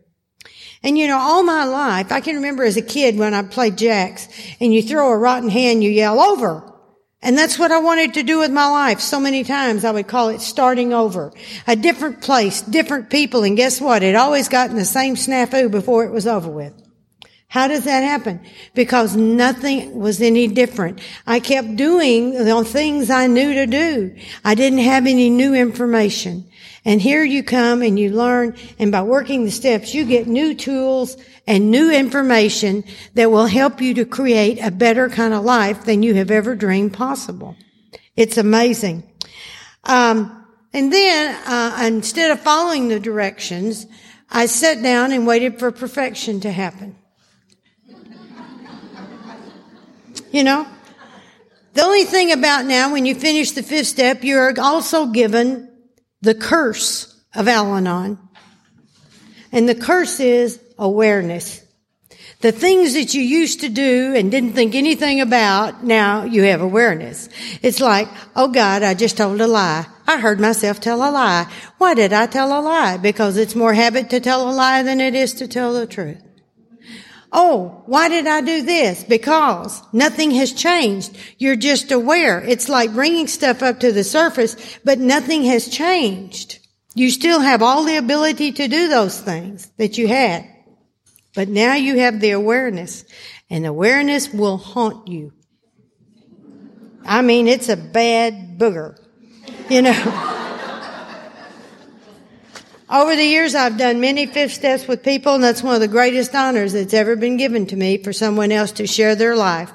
And 0.81 0.97
you 0.97 1.07
know, 1.07 1.19
all 1.19 1.43
my 1.43 1.65
life, 1.65 2.13
I 2.13 2.21
can 2.21 2.37
remember 2.37 2.63
as 2.63 2.77
a 2.77 2.81
kid 2.81 3.17
when 3.17 3.33
I 3.33 3.41
played 3.43 3.77
jacks 3.77 4.29
and 4.61 4.73
you 4.73 4.81
throw 4.81 5.11
a 5.11 5.17
rotten 5.17 5.49
hand, 5.49 5.83
you 5.83 5.89
yell 5.89 6.21
over. 6.21 6.68
And 7.21 7.37
that's 7.37 7.59
what 7.59 7.71
I 7.71 7.79
wanted 7.79 8.13
to 8.13 8.23
do 8.23 8.39
with 8.39 8.51
my 8.51 8.67
life. 8.67 9.01
So 9.01 9.19
many 9.19 9.43
times 9.43 9.83
I 9.83 9.91
would 9.91 10.07
call 10.07 10.29
it 10.29 10.39
starting 10.39 10.93
over. 10.93 11.33
A 11.67 11.75
different 11.75 12.21
place, 12.21 12.61
different 12.61 13.09
people, 13.09 13.43
and 13.43 13.57
guess 13.57 13.81
what? 13.81 14.03
It 14.03 14.15
always 14.15 14.47
got 14.47 14.69
in 14.69 14.77
the 14.77 14.85
same 14.85 15.15
snafu 15.15 15.69
before 15.69 16.05
it 16.05 16.11
was 16.11 16.27
over 16.27 16.49
with. 16.49 16.73
How 17.49 17.67
does 17.67 17.83
that 17.85 18.03
happen? 18.03 18.39
Because 18.75 19.15
nothing 19.15 19.99
was 19.99 20.21
any 20.21 20.47
different. 20.47 21.01
I 21.25 21.39
kept 21.39 21.75
doing 21.75 22.31
the 22.31 22.63
things 22.63 23.09
I 23.09 23.25
knew 23.25 23.53
to 23.55 23.65
do. 23.65 24.15
I 24.45 24.53
didn't 24.53 24.79
have 24.79 25.07
any 25.07 25.31
new 25.31 25.55
information. 25.55 26.45
And 26.85 27.01
here 27.01 27.23
you 27.23 27.43
come 27.43 27.81
and 27.81 27.99
you 27.99 28.11
learn, 28.11 28.55
and 28.77 28.91
by 28.91 29.01
working 29.01 29.43
the 29.43 29.51
steps, 29.51 29.93
you 29.93 30.05
get 30.05 30.27
new 30.27 30.53
tools 30.53 31.17
and 31.45 31.71
new 31.71 31.91
information 31.91 32.83
that 33.15 33.31
will 33.31 33.47
help 33.47 33.81
you 33.81 33.93
to 33.95 34.05
create 34.05 34.59
a 34.61 34.71
better 34.71 35.09
kind 35.09 35.33
of 35.33 35.43
life 35.43 35.83
than 35.85 36.03
you 36.03 36.13
have 36.15 36.31
ever 36.31 36.55
dreamed 36.55 36.93
possible. 36.93 37.55
It's 38.15 38.37
amazing. 38.37 39.03
Um, 39.83 40.45
and 40.73 40.93
then, 40.93 41.35
uh, 41.45 41.83
instead 41.85 42.31
of 42.31 42.39
following 42.39 42.87
the 42.87 42.99
directions, 42.99 43.85
I 44.29 44.45
sat 44.45 44.81
down 44.81 45.11
and 45.11 45.25
waited 45.25 45.59
for 45.59 45.71
perfection 45.71 46.39
to 46.41 46.51
happen. 46.51 46.95
You 50.31 50.43
know? 50.43 50.67
The 51.73 51.83
only 51.83 52.03
thing 52.03 52.31
about 52.31 52.65
now, 52.65 52.91
when 52.91 53.05
you 53.05 53.15
finish 53.15 53.51
the 53.51 53.63
fifth 53.63 53.87
step, 53.87 54.23
you're 54.23 54.59
also 54.59 55.07
given 55.07 55.68
the 56.21 56.35
curse 56.35 57.21
of 57.35 57.47
Al 57.47 57.75
Anon. 57.75 58.17
And 59.51 59.67
the 59.67 59.75
curse 59.75 60.19
is 60.19 60.61
awareness. 60.77 61.65
The 62.41 62.51
things 62.53 62.93
that 62.93 63.13
you 63.13 63.21
used 63.21 63.61
to 63.61 63.69
do 63.69 64.13
and 64.15 64.31
didn't 64.31 64.53
think 64.53 64.73
anything 64.73 65.19
about, 65.19 65.83
now 65.83 66.23
you 66.23 66.43
have 66.43 66.61
awareness. 66.61 67.27
It's 67.61 67.81
like, 67.81 68.07
oh 68.35 68.47
God, 68.47 68.81
I 68.81 68.93
just 68.93 69.17
told 69.17 69.41
a 69.41 69.47
lie. 69.47 69.85
I 70.07 70.19
heard 70.19 70.39
myself 70.39 70.79
tell 70.79 70.97
a 70.97 71.11
lie. 71.11 71.51
Why 71.79 71.95
did 71.95 72.13
I 72.13 72.27
tell 72.27 72.57
a 72.57 72.61
lie? 72.61 72.97
Because 72.97 73.35
it's 73.35 73.55
more 73.55 73.73
habit 73.73 74.09
to 74.11 74.19
tell 74.21 74.49
a 74.49 74.53
lie 74.53 74.83
than 74.83 75.01
it 75.01 75.15
is 75.15 75.33
to 75.35 75.47
tell 75.47 75.73
the 75.73 75.85
truth. 75.85 76.21
Oh, 77.31 77.83
why 77.85 78.09
did 78.09 78.25
I 78.25 78.41
do 78.41 78.63
this? 78.63 79.03
Because 79.03 79.81
nothing 79.93 80.31
has 80.31 80.51
changed. 80.51 81.15
You're 81.37 81.55
just 81.55 81.91
aware. 81.91 82.41
It's 82.41 82.67
like 82.69 82.93
bringing 82.93 83.27
stuff 83.27 83.61
up 83.61 83.79
to 83.81 83.91
the 83.91 84.03
surface, 84.03 84.79
but 84.83 84.97
nothing 84.97 85.43
has 85.43 85.67
changed. 85.67 86.59
You 86.95 87.11
still 87.11 87.39
have 87.39 87.61
all 87.61 87.83
the 87.83 87.97
ability 87.97 88.53
to 88.53 88.67
do 88.67 88.87
those 88.87 89.19
things 89.19 89.71
that 89.77 89.97
you 89.97 90.07
had. 90.07 90.45
But 91.35 91.49
now 91.49 91.75
you 91.75 91.99
have 91.99 92.19
the 92.19 92.31
awareness, 92.31 93.05
and 93.49 93.65
awareness 93.65 94.33
will 94.33 94.57
haunt 94.57 95.07
you. 95.07 95.31
I 97.05 97.21
mean, 97.21 97.47
it's 97.47 97.69
a 97.69 97.77
bad 97.77 98.57
booger, 98.57 98.97
you 99.69 99.83
know. 99.83 100.35
Over 102.89 103.15
the 103.15 103.23
years, 103.23 103.53
I've 103.53 103.77
done 103.77 103.99
many 103.99 104.25
fifth 104.25 104.53
steps 104.53 104.87
with 104.87 105.03
people, 105.03 105.35
and 105.35 105.43
that's 105.43 105.61
one 105.61 105.75
of 105.75 105.81
the 105.81 105.87
greatest 105.87 106.33
honors 106.33 106.73
that's 106.73 106.93
ever 106.93 107.15
been 107.15 107.37
given 107.37 107.67
to 107.67 107.75
me 107.75 108.01
for 108.01 108.11
someone 108.11 108.51
else 108.51 108.71
to 108.73 108.87
share 108.87 109.15
their 109.15 109.35
life 109.35 109.71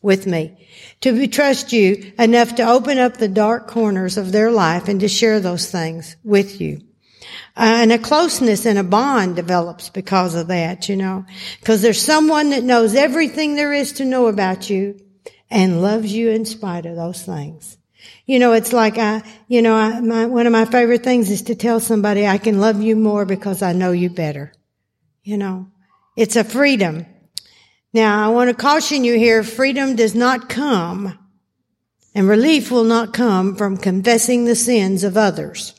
with 0.00 0.28
me. 0.28 0.68
To 1.00 1.26
trust 1.26 1.72
you 1.72 2.12
enough 2.20 2.54
to 2.56 2.68
open 2.68 2.98
up 2.98 3.16
the 3.16 3.26
dark 3.26 3.66
corners 3.66 4.16
of 4.16 4.30
their 4.30 4.52
life 4.52 4.86
and 4.86 5.00
to 5.00 5.08
share 5.08 5.40
those 5.40 5.72
things 5.72 6.14
with 6.22 6.60
you. 6.60 6.80
Uh, 7.56 7.82
and 7.82 7.92
a 7.92 7.98
closeness 7.98 8.64
and 8.64 8.78
a 8.78 8.84
bond 8.84 9.34
develops 9.34 9.90
because 9.90 10.36
of 10.36 10.46
that, 10.46 10.88
you 10.88 10.96
know. 10.96 11.26
Because 11.58 11.82
there's 11.82 12.00
someone 12.00 12.50
that 12.50 12.62
knows 12.62 12.94
everything 12.94 13.56
there 13.56 13.72
is 13.72 13.94
to 13.94 14.04
know 14.04 14.28
about 14.28 14.70
you 14.70 15.00
and 15.50 15.82
loves 15.82 16.12
you 16.12 16.30
in 16.30 16.44
spite 16.44 16.86
of 16.86 16.94
those 16.94 17.22
things. 17.22 17.76
You 18.26 18.38
know, 18.38 18.52
it's 18.52 18.72
like 18.72 18.98
I, 18.98 19.22
you 19.48 19.62
know, 19.62 19.74
I, 19.74 20.00
my, 20.00 20.26
one 20.26 20.46
of 20.46 20.52
my 20.52 20.64
favorite 20.64 21.02
things 21.02 21.30
is 21.30 21.42
to 21.42 21.54
tell 21.54 21.80
somebody 21.80 22.26
I 22.26 22.38
can 22.38 22.60
love 22.60 22.80
you 22.80 22.96
more 22.96 23.24
because 23.24 23.62
I 23.62 23.72
know 23.72 23.92
you 23.92 24.10
better. 24.10 24.52
You 25.22 25.36
know, 25.36 25.70
it's 26.16 26.36
a 26.36 26.44
freedom. 26.44 27.06
Now, 27.92 28.26
I 28.26 28.32
want 28.32 28.48
to 28.48 28.54
caution 28.54 29.04
you 29.04 29.18
here, 29.18 29.42
freedom 29.42 29.96
does 29.96 30.14
not 30.14 30.48
come 30.48 31.18
and 32.14 32.28
relief 32.28 32.70
will 32.70 32.84
not 32.84 33.12
come 33.12 33.56
from 33.56 33.76
confessing 33.76 34.44
the 34.44 34.56
sins 34.56 35.04
of 35.04 35.16
others. 35.16 35.74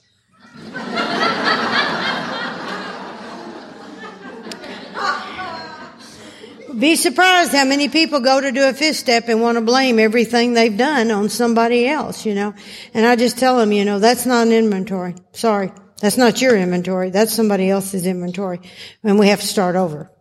Be 6.83 6.97
surprised 6.97 7.53
how 7.53 7.63
many 7.63 7.87
people 7.87 8.19
go 8.19 8.41
to 8.41 8.51
do 8.51 8.67
a 8.67 8.73
fifth 8.73 8.97
step 8.97 9.29
and 9.29 9.39
want 9.39 9.57
to 9.57 9.63
blame 9.63 9.99
everything 9.99 10.51
they've 10.51 10.75
done 10.75 11.11
on 11.11 11.29
somebody 11.29 11.87
else, 11.87 12.25
you 12.25 12.35
know. 12.35 12.53
And 12.93 13.05
I 13.05 13.15
just 13.15 13.37
tell 13.37 13.57
them, 13.57 13.71
you 13.71 13.85
know, 13.85 13.99
that's 13.99 14.25
not 14.25 14.47
an 14.47 14.51
inventory. 14.51 15.15
Sorry. 15.31 15.71
That's 16.01 16.17
not 16.17 16.41
your 16.41 16.57
inventory. 16.57 17.09
That's 17.09 17.31
somebody 17.31 17.69
else's 17.69 18.05
inventory. 18.05 18.59
And 19.01 19.17
we 19.17 19.29
have 19.29 19.39
to 19.39 19.47
start 19.47 19.77
over. 19.77 20.11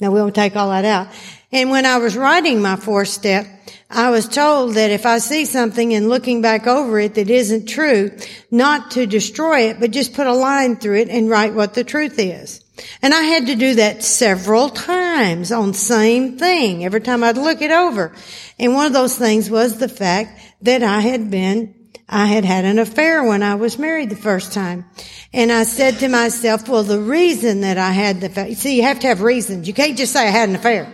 Now 0.00 0.12
we 0.12 0.20
won't 0.22 0.34
take 0.34 0.56
all 0.56 0.70
that 0.70 0.86
out. 0.86 1.08
And 1.52 1.68
when 1.68 1.84
I 1.84 1.98
was 1.98 2.16
writing 2.16 2.62
my 2.62 2.76
fourth 2.76 3.08
step, 3.08 3.46
I 3.90 4.08
was 4.08 4.26
told 4.26 4.76
that 4.76 4.90
if 4.90 5.04
I 5.04 5.18
see 5.18 5.44
something 5.44 5.92
and 5.92 6.08
looking 6.08 6.40
back 6.40 6.66
over 6.66 7.00
it 7.00 7.16
that 7.16 7.28
isn't 7.28 7.66
true, 7.66 8.16
not 8.50 8.92
to 8.92 9.04
destroy 9.04 9.68
it, 9.68 9.78
but 9.78 9.90
just 9.90 10.14
put 10.14 10.26
a 10.26 10.32
line 10.32 10.76
through 10.76 11.00
it 11.00 11.10
and 11.10 11.28
write 11.28 11.52
what 11.52 11.74
the 11.74 11.84
truth 11.84 12.18
is. 12.18 12.61
And 13.02 13.12
I 13.12 13.22
had 13.22 13.46
to 13.46 13.54
do 13.54 13.74
that 13.74 14.02
several 14.02 14.70
times 14.70 15.52
on 15.52 15.74
same 15.74 16.38
thing 16.38 16.84
every 16.84 17.00
time 17.00 17.22
I'd 17.22 17.36
look 17.36 17.60
it 17.60 17.70
over. 17.70 18.14
And 18.58 18.74
one 18.74 18.86
of 18.86 18.92
those 18.92 19.16
things 19.16 19.50
was 19.50 19.78
the 19.78 19.88
fact 19.88 20.40
that 20.62 20.82
I 20.82 21.00
had 21.00 21.30
been, 21.30 21.74
I 22.08 22.26
had 22.26 22.44
had 22.44 22.64
an 22.64 22.78
affair 22.78 23.24
when 23.24 23.42
I 23.42 23.56
was 23.56 23.78
married 23.78 24.10
the 24.10 24.16
first 24.16 24.52
time. 24.52 24.86
And 25.32 25.52
I 25.52 25.64
said 25.64 25.98
to 25.98 26.08
myself, 26.08 26.68
well, 26.68 26.82
the 26.82 27.00
reason 27.00 27.60
that 27.60 27.78
I 27.78 27.92
had 27.92 28.20
the, 28.20 28.28
fact, 28.28 28.54
see, 28.56 28.76
you 28.76 28.82
have 28.82 29.00
to 29.00 29.06
have 29.08 29.20
reasons. 29.20 29.68
You 29.68 29.74
can't 29.74 29.96
just 29.96 30.12
say 30.12 30.26
I 30.26 30.30
had 30.30 30.48
an 30.48 30.54
affair. 30.54 30.90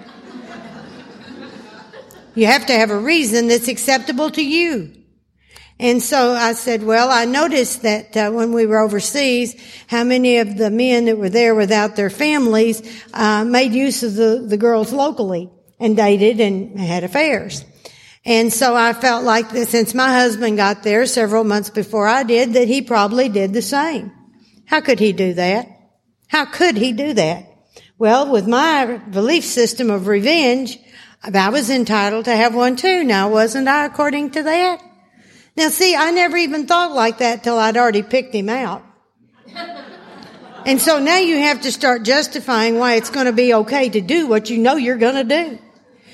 You 2.35 2.47
have 2.47 2.67
to 2.67 2.73
have 2.73 2.91
a 2.91 2.99
reason 2.99 3.49
that's 3.49 3.69
acceptable 3.69 4.31
to 4.31 4.45
you. 4.45 4.93
And 5.81 6.03
so 6.03 6.33
I 6.33 6.55
said, 6.55 6.83
well, 6.83 7.09
I 7.11 7.25
noticed 7.25 7.83
that 7.83 8.17
uh, 8.17 8.31
when 8.31 8.53
we 8.53 8.67
were 8.67 8.79
overseas, 8.79 9.55
how 9.87 10.03
many 10.03 10.39
of 10.39 10.57
the 10.57 10.71
men 10.71 11.05
that 11.05 11.19
were 11.19 11.29
there 11.29 11.55
without 11.55 11.95
their 11.95 12.11
families 12.11 12.83
uh, 13.15 13.45
made 13.45 13.73
use 13.73 14.03
of 14.03 14.15
the, 14.15 14.45
the 14.45 14.57
girls 14.57 14.93
locally 14.93 15.51
and 15.79 15.97
dated 15.97 16.41
and 16.41 16.79
had 16.81 17.05
affairs. 17.05 17.65
And 18.25 18.53
so 18.53 18.75
I 18.75 18.93
felt 18.93 19.25
like 19.25 19.51
that 19.51 19.69
since 19.69 19.95
my 19.95 20.13
husband 20.13 20.57
got 20.57 20.83
there 20.83 21.07
several 21.07 21.45
months 21.45 21.71
before 21.71 22.09
I 22.09 22.25
did, 22.25 22.55
that 22.55 22.67
he 22.67 22.83
probably 22.83 23.29
did 23.29 23.53
the 23.53 23.63
same. 23.63 24.11
How 24.67 24.81
could 24.81 24.99
he 24.99 25.13
do 25.13 25.35
that? 25.35 25.69
How 26.27 26.45
could 26.45 26.77
he 26.77 26.93
do 26.93 27.15
that? 27.15 27.47
Well, 27.97 28.31
with 28.31 28.47
my 28.47 28.97
belief 28.97 29.45
system 29.45 29.91
of 29.91 30.09
revenge, 30.09 30.79
I 31.23 31.49
was 31.51 31.71
entitled 31.71 32.27
to 32.27 32.37
have 32.37 32.55
one 32.55 32.77
too. 32.77 33.05
Now, 33.05 33.31
wasn't 33.31 33.69
I 33.69 33.87
according 33.87 34.33
to 34.33 34.43
that? 34.43 34.83
Now 35.59 35.71
see, 35.71 35.97
I 35.97 36.13
never 36.13 36.37
even 36.37 36.69
thought 36.69 36.93
like 36.93 37.19
that 37.19 37.43
till 37.43 37.59
I'd 37.59 37.77
already 37.77 38.05
picked 38.05 38.33
him 38.33 38.49
out. 38.49 38.85
And 40.65 40.81
so 40.81 41.01
now 41.01 41.19
you 41.19 41.37
have 41.37 41.63
to 41.63 41.73
start 41.73 42.05
justifying 42.05 42.79
why 42.79 42.95
it's 42.95 43.11
going 43.11 43.27
to 43.27 43.33
be 43.33 43.53
okay 43.53 43.89
to 43.89 44.01
do 44.01 44.29
what 44.29 44.51
you 44.51 44.59
know 44.59 44.77
you're 44.77 44.99
going 44.99 45.17
to 45.17 45.25
do. 45.25 45.59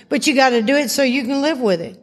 But 0.09 0.27
you 0.27 0.35
got 0.35 0.51
to 0.51 0.63
do 0.63 0.77
it 0.77 0.89
so 0.89 1.03
you 1.03 1.25
can 1.25 1.43
live 1.43 1.61
with 1.61 1.83
it. 1.83 2.01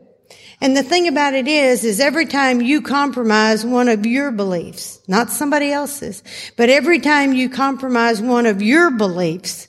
And 0.62 0.78
the 0.78 0.84
thing 0.84 1.08
about 1.08 1.34
it 1.34 1.48
is, 1.48 1.84
is 1.84 2.00
every 2.00 2.28
time 2.28 2.62
you 2.62 2.84
compromise 2.84 3.66
one 3.66 3.88
of 3.88 4.06
your 4.06 4.32
beliefs, 4.32 5.02
not 5.08 5.32
somebody 5.32 5.72
else's, 5.72 6.22
but 6.58 6.70
every 6.70 7.00
time 7.00 7.34
you 7.34 7.50
compromise 7.50 8.22
one 8.22 8.46
of 8.46 8.62
your 8.62 8.92
beliefs, 8.92 9.68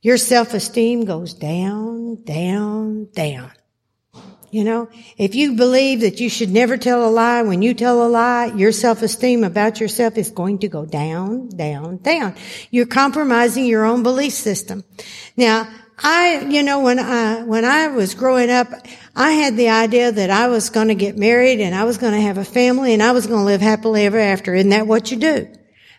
your 0.00 0.16
self-esteem 0.16 1.04
goes 1.04 1.34
down, 1.34 2.24
down, 2.24 3.06
down. 3.12 3.52
You 4.52 4.64
know, 4.64 4.90
if 5.16 5.34
you 5.34 5.54
believe 5.54 6.02
that 6.02 6.20
you 6.20 6.28
should 6.28 6.50
never 6.50 6.76
tell 6.76 7.08
a 7.08 7.10
lie, 7.10 7.40
when 7.40 7.62
you 7.62 7.72
tell 7.72 8.06
a 8.06 8.08
lie, 8.08 8.52
your 8.54 8.70
self-esteem 8.70 9.44
about 9.44 9.80
yourself 9.80 10.18
is 10.18 10.30
going 10.30 10.58
to 10.58 10.68
go 10.68 10.84
down, 10.84 11.48
down, 11.48 11.96
down. 11.96 12.34
You're 12.70 12.84
compromising 12.84 13.64
your 13.64 13.86
own 13.86 14.02
belief 14.02 14.34
system. 14.34 14.84
Now, 15.38 15.72
I, 15.98 16.42
you 16.50 16.62
know, 16.62 16.80
when 16.80 16.98
I, 16.98 17.44
when 17.44 17.64
I 17.64 17.88
was 17.88 18.14
growing 18.14 18.50
up, 18.50 18.68
I 19.16 19.32
had 19.32 19.56
the 19.56 19.70
idea 19.70 20.12
that 20.12 20.28
I 20.28 20.48
was 20.48 20.68
going 20.68 20.88
to 20.88 20.94
get 20.94 21.16
married 21.16 21.58
and 21.60 21.74
I 21.74 21.84
was 21.84 21.96
going 21.96 22.12
to 22.12 22.20
have 22.20 22.36
a 22.36 22.44
family 22.44 22.92
and 22.92 23.02
I 23.02 23.12
was 23.12 23.26
going 23.26 23.40
to 23.40 23.46
live 23.46 23.62
happily 23.62 24.04
ever 24.04 24.18
after. 24.18 24.54
Isn't 24.54 24.68
that 24.68 24.86
what 24.86 25.10
you 25.10 25.16
do 25.16 25.48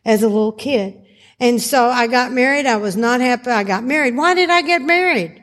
as 0.06 0.22
a 0.22 0.28
little 0.28 0.52
kid? 0.52 1.04
And 1.40 1.60
so 1.60 1.86
I 1.90 2.06
got 2.06 2.32
married. 2.32 2.68
I 2.68 2.78
was 2.78 2.96
not 2.96 3.20
happy. 3.20 3.50
I 3.50 3.64
got 3.64 3.84
married. 3.84 4.16
Why 4.16 4.36
did 4.36 4.52
I 4.52 4.62
get 4.62 4.84
married? 4.84 5.43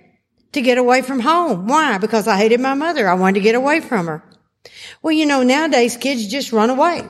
To 0.53 0.61
get 0.61 0.79
away 0.79 1.03
from 1.03 1.21
home. 1.21 1.67
Why? 1.67 1.99
Because 1.99 2.27
I 2.27 2.37
hated 2.37 2.61
my 2.61 2.75
mother. 2.75 3.09
I 3.09 3.15
wanted 3.15 3.35
to 3.35 3.45
get 3.45 3.55
away 3.55 3.81
from 3.81 4.07
her. 4.07 4.23
Well, 5.03 5.13
you 5.13 5.27
know, 5.27 5.43
nowadays 5.43 5.97
kids 5.97 6.27
just 6.27 6.53
run 6.53 6.71
away. 6.71 7.09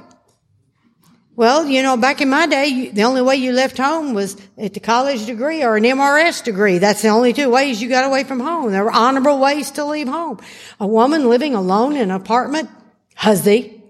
Well, 1.36 1.66
you 1.66 1.82
know, 1.82 1.96
back 1.96 2.20
in 2.20 2.28
my 2.28 2.46
day, 2.46 2.90
the 2.90 3.04
only 3.04 3.22
way 3.22 3.36
you 3.36 3.52
left 3.52 3.78
home 3.78 4.12
was 4.12 4.36
at 4.58 4.74
the 4.74 4.80
college 4.80 5.24
degree 5.24 5.62
or 5.62 5.76
an 5.76 5.84
MRS 5.84 6.44
degree. 6.44 6.78
That's 6.78 7.00
the 7.00 7.08
only 7.08 7.32
two 7.32 7.48
ways 7.48 7.80
you 7.80 7.88
got 7.88 8.04
away 8.04 8.24
from 8.24 8.40
home. 8.40 8.70
There 8.72 8.84
were 8.84 8.92
honorable 8.92 9.38
ways 9.40 9.70
to 9.72 9.84
leave 9.86 10.06
home. 10.06 10.38
A 10.78 10.86
woman 10.86 11.30
living 11.30 11.54
alone 11.54 11.96
in 11.96 12.02
an 12.02 12.10
apartment, 12.10 12.68
huzzy. 13.14 13.82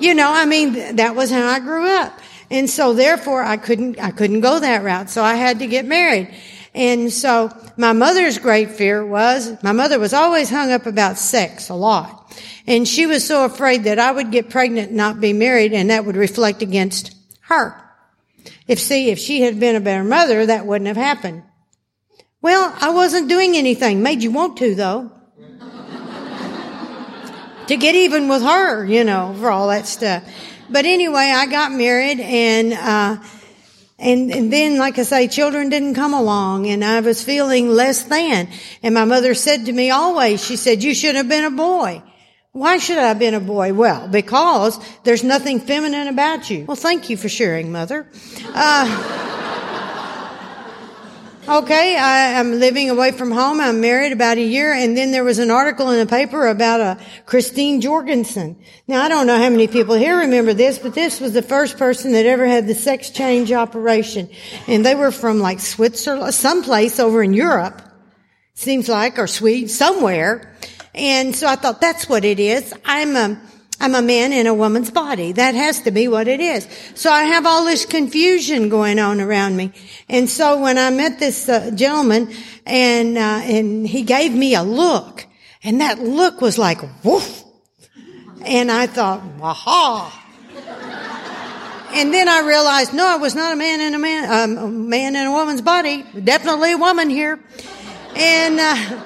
You 0.00 0.14
know, 0.14 0.32
I 0.32 0.44
mean, 0.44 0.96
that 0.96 1.14
was 1.14 1.30
how 1.30 1.46
I 1.46 1.60
grew 1.60 1.86
up. 1.86 2.18
And 2.50 2.68
so 2.68 2.94
therefore 2.94 3.42
I 3.42 3.56
couldn't, 3.56 4.00
I 4.00 4.10
couldn't 4.10 4.40
go 4.40 4.58
that 4.58 4.82
route. 4.82 5.10
So 5.10 5.22
I 5.22 5.34
had 5.34 5.60
to 5.60 5.66
get 5.66 5.84
married. 5.84 6.34
And 6.78 7.12
so 7.12 7.50
my 7.76 7.92
mother's 7.92 8.38
great 8.38 8.70
fear 8.70 9.04
was, 9.04 9.60
my 9.64 9.72
mother 9.72 9.98
was 9.98 10.14
always 10.14 10.48
hung 10.48 10.70
up 10.70 10.86
about 10.86 11.18
sex 11.18 11.70
a 11.70 11.74
lot. 11.74 12.32
And 12.68 12.86
she 12.86 13.04
was 13.04 13.26
so 13.26 13.44
afraid 13.44 13.82
that 13.84 13.98
I 13.98 14.12
would 14.12 14.30
get 14.30 14.48
pregnant 14.48 14.90
and 14.90 14.96
not 14.96 15.20
be 15.20 15.32
married 15.32 15.72
and 15.72 15.90
that 15.90 16.04
would 16.04 16.14
reflect 16.14 16.62
against 16.62 17.16
her. 17.40 17.74
If 18.68 18.78
see, 18.78 19.10
if 19.10 19.18
she 19.18 19.42
had 19.42 19.58
been 19.58 19.74
a 19.74 19.80
better 19.80 20.04
mother, 20.04 20.46
that 20.46 20.66
wouldn't 20.66 20.86
have 20.86 20.96
happened. 20.96 21.42
Well, 22.42 22.72
I 22.80 22.90
wasn't 22.90 23.28
doing 23.28 23.56
anything. 23.56 24.00
Made 24.00 24.22
you 24.22 24.30
want 24.30 24.56
to 24.58 24.76
though. 24.76 25.10
to 27.66 27.76
get 27.76 27.96
even 27.96 28.28
with 28.28 28.42
her, 28.42 28.84
you 28.84 29.02
know, 29.02 29.34
for 29.40 29.50
all 29.50 29.66
that 29.66 29.88
stuff. 29.88 30.22
But 30.70 30.84
anyway, 30.84 31.32
I 31.34 31.46
got 31.46 31.72
married 31.72 32.20
and, 32.20 32.72
uh, 32.72 33.16
and, 33.98 34.30
and 34.30 34.52
then, 34.52 34.78
like 34.78 34.98
I 34.98 35.02
say, 35.02 35.26
children 35.26 35.70
didn't 35.70 35.94
come 35.94 36.14
along 36.14 36.68
and 36.68 36.84
I 36.84 37.00
was 37.00 37.22
feeling 37.22 37.68
less 37.68 38.04
than. 38.04 38.48
And 38.82 38.94
my 38.94 39.04
mother 39.04 39.34
said 39.34 39.66
to 39.66 39.72
me 39.72 39.90
always, 39.90 40.44
she 40.44 40.56
said, 40.56 40.84
you 40.84 40.94
should 40.94 41.16
have 41.16 41.28
been 41.28 41.44
a 41.44 41.50
boy. 41.50 42.02
Why 42.52 42.78
should 42.78 42.98
I 42.98 43.08
have 43.08 43.18
been 43.18 43.34
a 43.34 43.40
boy? 43.40 43.72
Well, 43.74 44.08
because 44.08 44.78
there's 45.02 45.24
nothing 45.24 45.60
feminine 45.60 46.08
about 46.08 46.48
you. 46.48 46.64
Well, 46.64 46.76
thank 46.76 47.10
you 47.10 47.16
for 47.16 47.28
sharing, 47.28 47.72
mother. 47.72 48.08
Uh, 48.46 49.34
Okay, 51.48 51.96
I, 51.96 52.32
am 52.40 52.60
living 52.60 52.90
away 52.90 53.10
from 53.10 53.30
home. 53.30 53.58
I'm 53.58 53.80
married 53.80 54.12
about 54.12 54.36
a 54.36 54.42
year, 54.42 54.70
and 54.70 54.94
then 54.94 55.12
there 55.12 55.24
was 55.24 55.38
an 55.38 55.50
article 55.50 55.88
in 55.88 55.98
the 55.98 56.04
paper 56.04 56.46
about 56.46 56.82
a 56.82 56.98
Christine 57.24 57.80
Jorgensen. 57.80 58.58
Now, 58.86 59.02
I 59.02 59.08
don't 59.08 59.26
know 59.26 59.38
how 59.38 59.48
many 59.48 59.66
people 59.66 59.94
here 59.94 60.18
remember 60.18 60.52
this, 60.52 60.78
but 60.78 60.92
this 60.92 61.20
was 61.20 61.32
the 61.32 61.40
first 61.40 61.78
person 61.78 62.12
that 62.12 62.26
ever 62.26 62.46
had 62.46 62.66
the 62.66 62.74
sex 62.74 63.08
change 63.08 63.50
operation, 63.50 64.28
and 64.66 64.84
they 64.84 64.94
were 64.94 65.10
from 65.10 65.38
like 65.38 65.60
Switzerland, 65.60 66.34
someplace 66.34 67.00
over 67.00 67.22
in 67.22 67.32
Europe, 67.32 67.80
seems 68.52 68.86
like, 68.86 69.18
or 69.18 69.26
Sweden, 69.26 69.70
somewhere. 69.70 70.54
And 70.94 71.34
so 71.34 71.46
I 71.46 71.56
thought 71.56 71.80
that's 71.80 72.10
what 72.10 72.26
it 72.26 72.40
is. 72.40 72.74
I'm 72.84 73.16
a 73.16 73.40
I'm 73.80 73.94
a 73.94 74.02
man 74.02 74.32
in 74.32 74.46
a 74.46 74.54
woman's 74.54 74.90
body. 74.90 75.32
That 75.32 75.54
has 75.54 75.80
to 75.82 75.90
be 75.90 76.08
what 76.08 76.26
it 76.26 76.40
is. 76.40 76.66
So 76.94 77.10
I 77.10 77.22
have 77.24 77.46
all 77.46 77.64
this 77.64 77.84
confusion 77.84 78.68
going 78.68 78.98
on 78.98 79.20
around 79.20 79.56
me. 79.56 79.72
And 80.08 80.28
so 80.28 80.60
when 80.60 80.78
I 80.78 80.90
met 80.90 81.20
this 81.20 81.48
uh, 81.48 81.70
gentleman 81.70 82.32
and, 82.66 83.16
uh, 83.16 83.40
and 83.44 83.86
he 83.86 84.02
gave 84.02 84.32
me 84.32 84.54
a 84.54 84.62
look 84.62 85.26
and 85.62 85.80
that 85.80 86.00
look 86.00 86.40
was 86.40 86.58
like, 86.58 86.80
woof. 87.04 87.44
And 88.44 88.70
I 88.70 88.86
thought, 88.86 89.22
aha. 89.40 90.14
And 91.94 92.12
then 92.12 92.28
I 92.28 92.40
realized, 92.40 92.92
no, 92.92 93.06
I 93.06 93.16
was 93.16 93.34
not 93.34 93.52
a 93.52 93.56
man 93.56 93.80
in 93.80 93.94
a 93.94 93.98
man, 93.98 94.30
um, 94.30 94.58
a 94.58 94.68
man 94.68 95.16
in 95.16 95.26
a 95.26 95.32
woman's 95.32 95.62
body. 95.62 96.04
Definitely 96.22 96.72
a 96.72 96.78
woman 96.78 97.10
here. 97.10 97.40
And, 98.14 98.60
uh, 98.60 99.04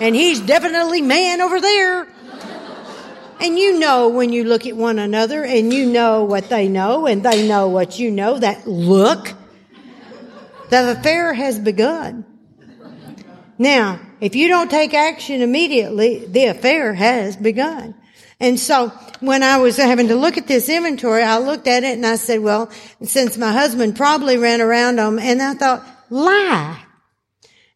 and 0.00 0.14
he's 0.14 0.40
definitely 0.40 1.02
man 1.02 1.40
over 1.40 1.60
there. 1.60 2.06
And 3.42 3.58
you 3.58 3.80
know 3.80 4.08
when 4.08 4.32
you 4.32 4.44
look 4.44 4.66
at 4.66 4.76
one 4.76 5.00
another 5.00 5.44
and 5.44 5.72
you 5.72 5.86
know 5.86 6.22
what 6.22 6.48
they 6.48 6.68
know 6.68 7.06
and 7.06 7.24
they 7.24 7.48
know 7.48 7.66
what 7.66 7.98
you 7.98 8.12
know, 8.12 8.38
that 8.38 8.68
look, 8.68 9.32
the 10.70 10.92
affair 10.92 11.34
has 11.34 11.58
begun. 11.58 12.24
Now, 13.58 14.00
if 14.20 14.36
you 14.36 14.46
don't 14.46 14.70
take 14.70 14.94
action 14.94 15.42
immediately, 15.42 16.24
the 16.24 16.46
affair 16.46 16.94
has 16.94 17.36
begun. 17.36 17.96
And 18.38 18.60
so 18.60 18.90
when 19.18 19.42
I 19.42 19.58
was 19.58 19.76
having 19.76 20.06
to 20.08 20.14
look 20.14 20.36
at 20.36 20.46
this 20.46 20.68
inventory, 20.68 21.24
I 21.24 21.38
looked 21.38 21.66
at 21.66 21.82
it 21.82 21.94
and 21.94 22.06
I 22.06 22.16
said, 22.16 22.40
well, 22.40 22.70
since 23.02 23.36
my 23.36 23.50
husband 23.50 23.96
probably 23.96 24.36
ran 24.36 24.60
around 24.60 24.96
them 24.96 25.18
and 25.18 25.42
I 25.42 25.54
thought, 25.54 25.84
lie. 26.10 26.80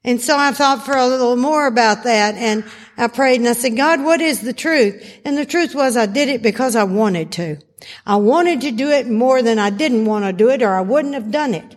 And 0.06 0.20
so 0.20 0.38
I 0.38 0.52
thought 0.52 0.86
for 0.86 0.96
a 0.96 1.08
little 1.08 1.36
more 1.36 1.66
about 1.66 2.04
that 2.04 2.36
and 2.36 2.64
I 2.96 3.08
prayed 3.08 3.40
and 3.40 3.48
I 3.48 3.54
said, 3.54 3.76
God, 3.76 4.02
what 4.02 4.20
is 4.20 4.40
the 4.40 4.52
truth? 4.52 5.20
And 5.24 5.36
the 5.36 5.44
truth 5.44 5.74
was 5.74 5.96
I 5.96 6.06
did 6.06 6.28
it 6.28 6.42
because 6.42 6.76
I 6.76 6.84
wanted 6.84 7.32
to. 7.32 7.58
I 8.06 8.16
wanted 8.16 8.60
to 8.62 8.70
do 8.70 8.88
it 8.88 9.08
more 9.08 9.42
than 9.42 9.58
I 9.58 9.70
didn't 9.70 10.06
want 10.06 10.24
to 10.24 10.32
do 10.32 10.48
it 10.48 10.62
or 10.62 10.72
I 10.72 10.80
wouldn't 10.80 11.14
have 11.14 11.32
done 11.32 11.54
it. 11.54 11.76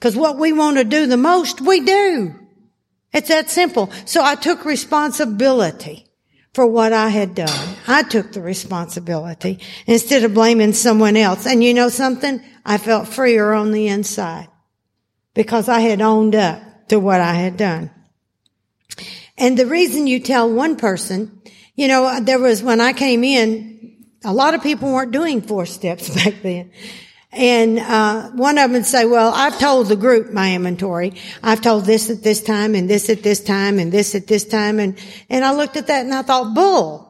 Cause 0.00 0.16
what 0.16 0.38
we 0.38 0.52
want 0.52 0.78
to 0.78 0.84
do 0.84 1.06
the 1.06 1.18
most, 1.18 1.60
we 1.60 1.80
do. 1.80 2.34
It's 3.12 3.28
that 3.28 3.50
simple. 3.50 3.92
So 4.06 4.24
I 4.24 4.34
took 4.34 4.64
responsibility 4.64 6.06
for 6.54 6.66
what 6.66 6.94
I 6.94 7.10
had 7.10 7.34
done. 7.34 7.76
I 7.86 8.02
took 8.02 8.32
the 8.32 8.40
responsibility 8.40 9.60
instead 9.86 10.24
of 10.24 10.32
blaming 10.34 10.72
someone 10.72 11.16
else. 11.16 11.46
And 11.46 11.62
you 11.62 11.74
know 11.74 11.90
something? 11.90 12.42
I 12.64 12.78
felt 12.78 13.08
freer 13.08 13.52
on 13.52 13.72
the 13.72 13.88
inside 13.88 14.48
because 15.34 15.68
I 15.68 15.80
had 15.80 16.00
owned 16.00 16.34
up 16.34 16.62
to 16.88 16.98
what 16.98 17.20
I 17.20 17.34
had 17.34 17.56
done. 17.56 17.90
And 19.38 19.58
the 19.58 19.66
reason 19.66 20.06
you 20.06 20.20
tell 20.20 20.50
one 20.50 20.76
person, 20.76 21.42
you 21.74 21.88
know, 21.88 22.20
there 22.20 22.38
was 22.38 22.62
when 22.62 22.80
I 22.80 22.92
came 22.92 23.22
in, 23.22 24.06
a 24.24 24.32
lot 24.32 24.54
of 24.54 24.62
people 24.62 24.92
weren't 24.92 25.12
doing 25.12 25.42
four 25.42 25.66
steps 25.66 26.08
back 26.24 26.42
then. 26.42 26.70
And 27.32 27.78
uh, 27.78 28.30
one 28.30 28.56
of 28.56 28.64
them 28.64 28.72
would 28.72 28.86
say, 28.86 29.04
well, 29.04 29.30
I've 29.34 29.58
told 29.58 29.88
the 29.88 29.96
group 29.96 30.32
my 30.32 30.54
inventory. 30.54 31.14
I've 31.42 31.60
told 31.60 31.84
this 31.84 32.08
at 32.08 32.22
this 32.22 32.42
time 32.42 32.74
and 32.74 32.88
this 32.88 33.10
at 33.10 33.22
this 33.22 33.44
time 33.44 33.78
and 33.78 33.92
this 33.92 34.14
at 34.14 34.26
this 34.26 34.46
time. 34.46 34.80
And, 34.80 34.98
and 35.28 35.44
I 35.44 35.52
looked 35.52 35.76
at 35.76 35.88
that 35.88 36.04
and 36.04 36.14
I 36.14 36.22
thought, 36.22 36.54
bull. 36.54 37.05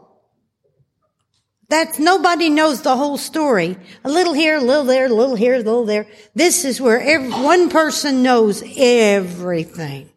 That's 1.68 1.98
nobody 1.98 2.48
knows 2.48 2.82
the 2.82 2.96
whole 2.96 3.18
story. 3.18 3.76
A 4.04 4.10
little 4.10 4.32
here, 4.32 4.58
a 4.58 4.60
little 4.60 4.84
there, 4.84 5.06
a 5.06 5.12
little 5.12 5.34
here, 5.34 5.54
a 5.54 5.58
little 5.58 5.84
there. 5.84 6.06
This 6.34 6.64
is 6.64 6.80
where 6.80 7.00
every, 7.00 7.30
one 7.30 7.70
person 7.70 8.22
knows 8.22 8.62
everything. 8.76 10.10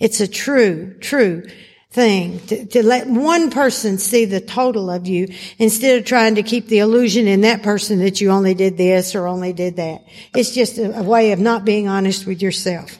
It's 0.00 0.20
a 0.20 0.26
true, 0.26 0.98
true 1.00 1.46
thing 1.90 2.40
to, 2.40 2.66
to 2.66 2.84
let 2.84 3.06
one 3.06 3.52
person 3.52 3.98
see 3.98 4.24
the 4.24 4.40
total 4.40 4.90
of 4.90 5.06
you 5.06 5.32
instead 5.58 5.96
of 5.96 6.04
trying 6.04 6.34
to 6.34 6.42
keep 6.42 6.66
the 6.66 6.80
illusion 6.80 7.28
in 7.28 7.42
that 7.42 7.62
person 7.62 8.00
that 8.00 8.20
you 8.20 8.30
only 8.30 8.52
did 8.52 8.76
this 8.76 9.14
or 9.14 9.28
only 9.28 9.52
did 9.52 9.76
that. 9.76 10.04
It's 10.34 10.52
just 10.52 10.76
a, 10.76 10.98
a 10.98 11.02
way 11.04 11.30
of 11.30 11.38
not 11.38 11.64
being 11.64 11.86
honest 11.86 12.26
with 12.26 12.42
yourself. 12.42 12.98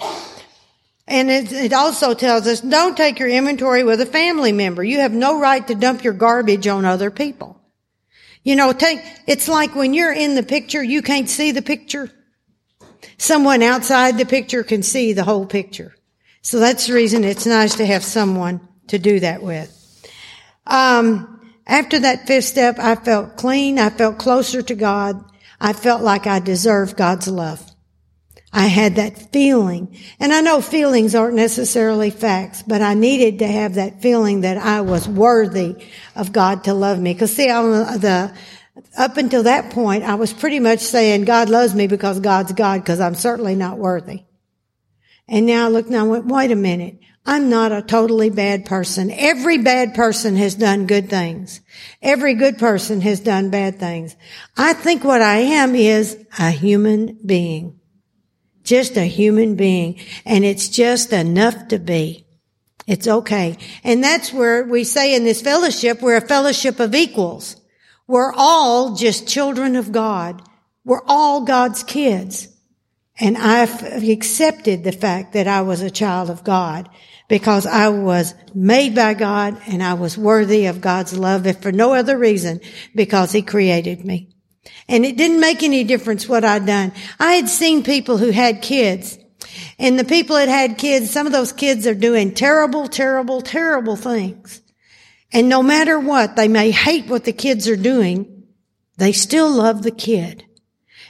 And 1.09 1.29
it, 1.29 1.53
it, 1.53 1.73
also 1.73 2.15
tells 2.15 2.47
us 2.47 2.61
don't 2.61 2.97
take 2.97 3.19
your 3.19 3.29
inventory 3.29 3.83
with 3.83 4.01
a 4.01 4.07
family 4.07 4.53
member. 4.53 4.85
You 4.85 5.01
have 5.01 5.13
no 5.13 5.41
right 5.41 5.67
to 5.67 5.75
dump 5.75 6.05
your 6.05 6.15
garbage 6.15 6.69
on 6.69 6.85
other 6.85 7.11
people. 7.11 7.61
You 8.45 8.57
know, 8.57 8.73
take, 8.73 9.01
it's 9.27 9.49
like 9.49 9.75
when 9.75 9.95
you're 9.95 10.13
in 10.13 10.35
the 10.35 10.43
picture, 10.43 10.83
you 10.83 11.03
can't 11.03 11.29
see 11.29 11.51
the 11.51 11.63
picture. 11.63 12.11
Someone 13.17 13.63
outside 13.63 14.19
the 14.19 14.27
picture 14.27 14.63
can 14.63 14.83
see 14.83 15.15
the 15.15 15.25
whole 15.25 15.47
picture. 15.47 15.95
So 16.43 16.59
that's 16.59 16.87
the 16.87 16.93
reason 16.93 17.25
it's 17.25 17.47
nice 17.47 17.77
to 17.77 17.87
have 17.87 18.05
someone 18.05 18.61
to 18.89 18.99
do 18.99 19.19
that 19.21 19.43
with. 19.43 19.71
Um, 20.67 21.41
after 21.67 21.99
that 22.01 22.27
fifth 22.27 22.45
step, 22.45 22.79
I 22.79 22.97
felt 22.97 23.37
clean. 23.37 23.79
I 23.79 23.89
felt 23.89 24.19
closer 24.19 24.61
to 24.61 24.75
God. 24.75 25.25
I 25.59 25.73
felt 25.73 26.03
like 26.03 26.27
I 26.27 26.39
deserved 26.41 26.97
God's 26.97 27.29
love. 27.29 27.74
I 28.57 28.67
had 28.67 28.95
that 28.97 29.33
feeling. 29.33 29.99
And 30.21 30.33
I 30.33 30.41
know 30.41 30.61
feelings 30.61 31.17
aren't 31.17 31.35
necessarily 31.35 32.11
facts, 32.11 32.63
but 32.63 32.83
I 32.83 32.95
needed 32.95 33.41
to 33.41 33.49
have 33.49 33.75
that 33.75 34.01
feeling 34.01 34.43
that 34.43 34.59
I 34.59 34.83
was 34.83 35.09
worthy 35.09 35.85
of 36.15 36.33
God 36.33 36.63
to 36.65 36.73
love 36.73 37.01
me. 37.01 37.15
Cause 37.17 37.33
see, 37.33 37.51
I, 37.51 37.63
the, 37.97 38.33
up 38.97 39.17
until 39.17 39.43
that 39.43 39.73
point, 39.73 40.05
I 40.05 40.15
was 40.15 40.33
pretty 40.33 40.61
much 40.61 40.79
saying 40.79 41.25
God 41.25 41.49
loves 41.49 41.75
me 41.75 41.89
because 41.89 42.21
God's 42.21 42.53
God, 42.53 42.81
because 42.81 43.01
I'm 43.01 43.17
certainly 43.17 43.57
not 43.57 43.79
worthy. 43.79 44.23
And 45.27 45.47
now 45.47 45.69
look, 45.69 45.91
now 45.91 46.07
wait 46.07 46.53
a 46.53 46.57
minute. 46.57 47.01
I'm 47.27 47.49
not 47.51 47.73
a 47.73 47.83
totally 47.83 48.31
bad 48.31 48.67
person. 48.67 49.11
Every 49.11 49.59
bad 49.59 49.95
person 49.95 50.37
has 50.37 50.55
done 50.55 50.87
good 50.87 51.11
things. 51.11 51.61
Every 52.03 52.35
good 52.35 52.59
person 52.59 53.01
has 53.01 53.19
done 53.19 53.51
bad 53.51 53.81
things. 53.81 54.15
I 54.57 54.75
think 54.75 55.03
what 55.03 55.23
I 55.23 55.39
am 55.39 55.75
is 55.75 56.25
a 56.39 56.51
human 56.51 57.19
being. 57.27 57.81
Just 58.65 58.97
a 58.97 59.05
human 59.05 59.55
being. 59.55 60.01
And 60.25 60.45
it's 60.45 60.69
just 60.69 61.13
enough 61.13 61.69
to 61.69 61.79
be. 61.79 62.27
It's 62.87 63.07
okay. 63.07 63.57
And 63.83 64.03
that's 64.03 64.33
where 64.33 64.65
we 64.65 64.85
say 64.85 65.15
in 65.15 65.25
this 65.25 65.41
fellowship, 65.41 66.03
we're 66.03 66.17
a 66.17 66.21
fellowship 66.21 66.81
of 66.81 66.95
equals. 66.95 67.57
We're 68.07 68.33
all 68.35 68.95
just 68.95 69.29
children 69.29 69.77
of 69.77 69.93
God. 69.93 70.43
We're 70.85 71.05
all 71.07 71.45
God's 71.45 71.83
kids. 71.83 72.49
And 73.19 73.39
I've 73.39 74.03
accepted 74.03 74.85
the 74.85 74.93
fact 74.93 75.33
that 75.33 75.47
I 75.47 75.63
was 75.63 75.81
a 75.81 75.91
child 75.91 76.31
of 76.31 76.45
God 76.45 76.91
because 77.29 77.65
I 77.65 77.89
was 77.89 78.35
made 78.55 78.95
by 78.95 79.15
God 79.15 79.61
and 79.67 79.83
I 79.83 79.95
was 79.95 80.19
worthy 80.19 80.67
of 80.67 80.81
God's 80.81 81.17
love, 81.17 81.47
if 81.47 81.63
for 81.63 81.73
no 81.73 81.95
other 81.95 82.19
reason, 82.19 82.61
because 82.95 83.33
He 83.33 83.41
created 83.41 84.05
me. 84.05 84.34
And 84.89 85.05
it 85.05 85.17
didn't 85.17 85.41
make 85.41 85.63
any 85.63 85.85
difference 85.85 86.29
what 86.29 86.45
I'd 86.45 86.67
done. 86.67 86.93
I 87.19 87.35
had 87.35 87.49
seen 87.49 87.83
people 87.83 88.19
who 88.19 88.31
had 88.31 88.63
kids 88.63 89.19
and 89.79 89.99
the 89.99 90.05
people 90.05 90.37
that 90.37 90.49
had 90.49 90.79
kids, 90.79 91.11
some 91.11 91.27
of 91.27 91.33
those 91.33 91.53
kids 91.53 91.87
are 91.87 91.95
doing 91.95 92.33
terrible, 92.33 92.89
terrible, 92.89 93.41
terrible 93.41 93.97
things. 93.97 94.61
And 95.33 95.49
no 95.49 95.63
matter 95.63 95.99
what, 95.99 96.37
they 96.37 96.49
may 96.49 96.71
hate 96.71 97.07
what 97.07 97.25
the 97.25 97.33
kids 97.33 97.69
are 97.69 97.77
doing, 97.77 98.45
they 98.97 99.13
still 99.13 99.51
love 99.51 99.83
the 99.83 99.91
kid. 99.91 100.45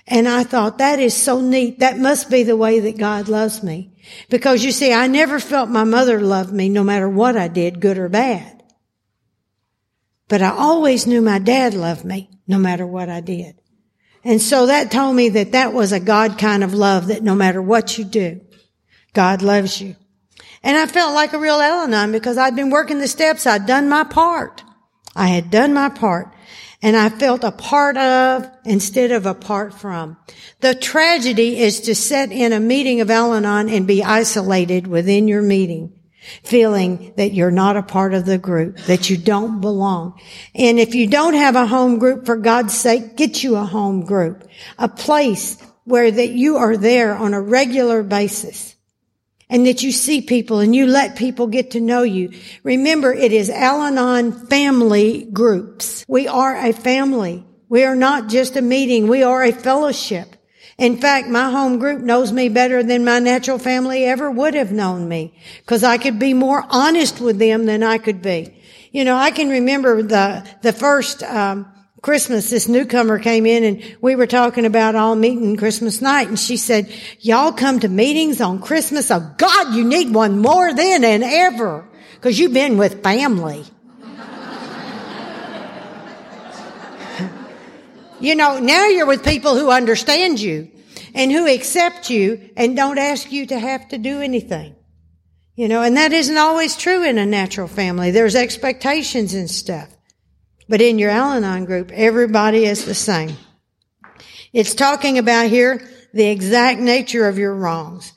And 0.06 0.28
I 0.28 0.44
thought 0.44 0.78
that 0.78 0.98
is 0.98 1.14
so 1.14 1.40
neat. 1.40 1.78
That 1.78 1.98
must 1.98 2.30
be 2.30 2.42
the 2.42 2.56
way 2.56 2.80
that 2.80 2.98
God 2.98 3.28
loves 3.28 3.62
me. 3.62 3.92
Because 4.28 4.64
you 4.64 4.70
see, 4.70 4.92
I 4.92 5.06
never 5.06 5.40
felt 5.40 5.70
my 5.70 5.84
mother 5.84 6.20
loved 6.20 6.52
me 6.52 6.68
no 6.68 6.84
matter 6.84 7.08
what 7.08 7.36
I 7.36 7.48
did, 7.48 7.80
good 7.80 7.96
or 7.96 8.08
bad. 8.10 8.62
But 10.28 10.42
I 10.42 10.50
always 10.50 11.06
knew 11.06 11.22
my 11.22 11.38
dad 11.38 11.74
loved 11.74 12.04
me 12.04 12.30
no 12.46 12.58
matter 12.58 12.86
what 12.86 13.08
I 13.08 13.20
did. 13.20 13.60
And 14.24 14.40
so 14.40 14.66
that 14.66 14.90
told 14.90 15.16
me 15.16 15.28
that 15.30 15.52
that 15.52 15.72
was 15.72 15.92
a 15.92 16.00
God 16.00 16.38
kind 16.38 16.64
of 16.64 16.72
love 16.72 17.08
that 17.08 17.22
no 17.22 17.34
matter 17.34 17.60
what 17.60 17.98
you 17.98 18.04
do, 18.04 18.40
God 19.12 19.42
loves 19.42 19.80
you. 19.80 19.96
And 20.62 20.78
I 20.78 20.86
felt 20.86 21.14
like 21.14 21.34
a 21.34 21.38
real 21.38 21.60
Al-Anon 21.60 22.10
because 22.10 22.38
I'd 22.38 22.56
been 22.56 22.70
working 22.70 22.98
the 22.98 23.08
steps. 23.08 23.46
I'd 23.46 23.66
done 23.66 23.88
my 23.88 24.04
part. 24.04 24.64
I 25.14 25.28
had 25.28 25.50
done 25.50 25.74
my 25.74 25.90
part 25.90 26.34
and 26.82 26.96
I 26.96 27.08
felt 27.08 27.44
a 27.44 27.52
part 27.52 27.96
of 27.96 28.50
instead 28.64 29.10
of 29.10 29.26
apart 29.26 29.74
from. 29.74 30.16
The 30.60 30.74
tragedy 30.74 31.58
is 31.58 31.80
to 31.82 31.94
sit 31.94 32.32
in 32.32 32.52
a 32.52 32.60
meeting 32.60 33.00
of 33.00 33.10
Al-Anon 33.10 33.68
and 33.68 33.86
be 33.86 34.02
isolated 34.02 34.86
within 34.86 35.28
your 35.28 35.42
meeting 35.42 35.93
feeling 36.42 37.12
that 37.16 37.32
you're 37.32 37.50
not 37.50 37.76
a 37.76 37.82
part 37.82 38.14
of 38.14 38.24
the 38.24 38.38
group, 38.38 38.78
that 38.86 39.10
you 39.10 39.16
don't 39.16 39.60
belong. 39.60 40.20
And 40.54 40.78
if 40.78 40.94
you 40.94 41.06
don't 41.06 41.34
have 41.34 41.56
a 41.56 41.66
home 41.66 41.98
group, 41.98 42.26
for 42.26 42.36
God's 42.36 42.74
sake, 42.74 43.16
get 43.16 43.42
you 43.42 43.56
a 43.56 43.64
home 43.64 44.04
group, 44.04 44.48
a 44.78 44.88
place 44.88 45.56
where 45.84 46.10
that 46.10 46.30
you 46.30 46.56
are 46.56 46.76
there 46.76 47.14
on 47.14 47.34
a 47.34 47.40
regular 47.40 48.02
basis 48.02 48.74
and 49.50 49.66
that 49.66 49.82
you 49.82 49.92
see 49.92 50.22
people 50.22 50.60
and 50.60 50.74
you 50.74 50.86
let 50.86 51.16
people 51.16 51.46
get 51.46 51.72
to 51.72 51.80
know 51.80 52.02
you. 52.02 52.32
Remember, 52.62 53.12
it 53.12 53.32
is 53.32 53.50
Al-Anon 53.50 54.32
family 54.46 55.24
groups. 55.32 56.04
We 56.08 56.26
are 56.26 56.56
a 56.56 56.72
family. 56.72 57.44
We 57.68 57.84
are 57.84 57.96
not 57.96 58.28
just 58.28 58.56
a 58.56 58.62
meeting. 58.62 59.08
We 59.08 59.22
are 59.22 59.42
a 59.42 59.52
fellowship. 59.52 60.36
In 60.76 60.96
fact, 60.96 61.28
my 61.28 61.50
home 61.50 61.78
group 61.78 62.00
knows 62.00 62.32
me 62.32 62.48
better 62.48 62.82
than 62.82 63.04
my 63.04 63.20
natural 63.20 63.58
family 63.58 64.04
ever 64.04 64.30
would 64.30 64.54
have 64.54 64.72
known 64.72 65.08
me 65.08 65.32
because 65.58 65.84
I 65.84 65.98
could 65.98 66.18
be 66.18 66.34
more 66.34 66.64
honest 66.68 67.20
with 67.20 67.38
them 67.38 67.66
than 67.66 67.82
I 67.82 67.98
could 67.98 68.22
be. 68.22 68.54
You 68.90 69.04
know, 69.04 69.16
I 69.16 69.30
can 69.30 69.48
remember 69.48 70.02
the, 70.02 70.48
the 70.62 70.72
first, 70.72 71.22
um, 71.22 71.66
Christmas, 72.02 72.50
this 72.50 72.68
newcomer 72.68 73.18
came 73.18 73.46
in 73.46 73.64
and 73.64 73.96
we 74.00 74.14
were 74.14 74.26
talking 74.26 74.66
about 74.66 74.94
all 74.94 75.16
meeting 75.16 75.56
Christmas 75.56 76.02
night 76.02 76.28
and 76.28 76.38
she 76.38 76.56
said, 76.56 76.92
y'all 77.20 77.52
come 77.52 77.80
to 77.80 77.88
meetings 77.88 78.40
on 78.40 78.60
Christmas. 78.60 79.10
Oh 79.10 79.34
God, 79.38 79.74
you 79.74 79.84
need 79.84 80.12
one 80.12 80.38
more 80.38 80.74
then 80.74 81.00
than 81.00 81.22
ever 81.22 81.88
because 82.16 82.38
you've 82.38 82.52
been 82.52 82.76
with 82.76 83.02
family. 83.02 83.64
You 88.20 88.34
know, 88.34 88.58
now 88.58 88.86
you're 88.86 89.06
with 89.06 89.24
people 89.24 89.56
who 89.56 89.70
understand 89.70 90.40
you 90.40 90.70
and 91.14 91.30
who 91.30 91.46
accept 91.46 92.10
you 92.10 92.50
and 92.56 92.76
don't 92.76 92.98
ask 92.98 93.30
you 93.30 93.46
to 93.46 93.58
have 93.58 93.88
to 93.88 93.98
do 93.98 94.20
anything. 94.20 94.74
You 95.56 95.68
know, 95.68 95.82
and 95.82 95.96
that 95.96 96.12
isn't 96.12 96.36
always 96.36 96.76
true 96.76 97.04
in 97.04 97.18
a 97.18 97.26
natural 97.26 97.68
family. 97.68 98.10
There's 98.10 98.34
expectations 98.34 99.34
and 99.34 99.48
stuff. 99.48 99.88
But 100.68 100.80
in 100.80 100.98
your 100.98 101.10
Al-Anon 101.10 101.64
group, 101.66 101.92
everybody 101.92 102.64
is 102.64 102.84
the 102.84 102.94
same. 102.94 103.36
It's 104.52 104.74
talking 104.74 105.18
about 105.18 105.48
here 105.50 105.86
the 106.12 106.26
exact 106.26 106.80
nature 106.80 107.28
of 107.28 107.38
your 107.38 107.54
wrongs. 107.54 108.12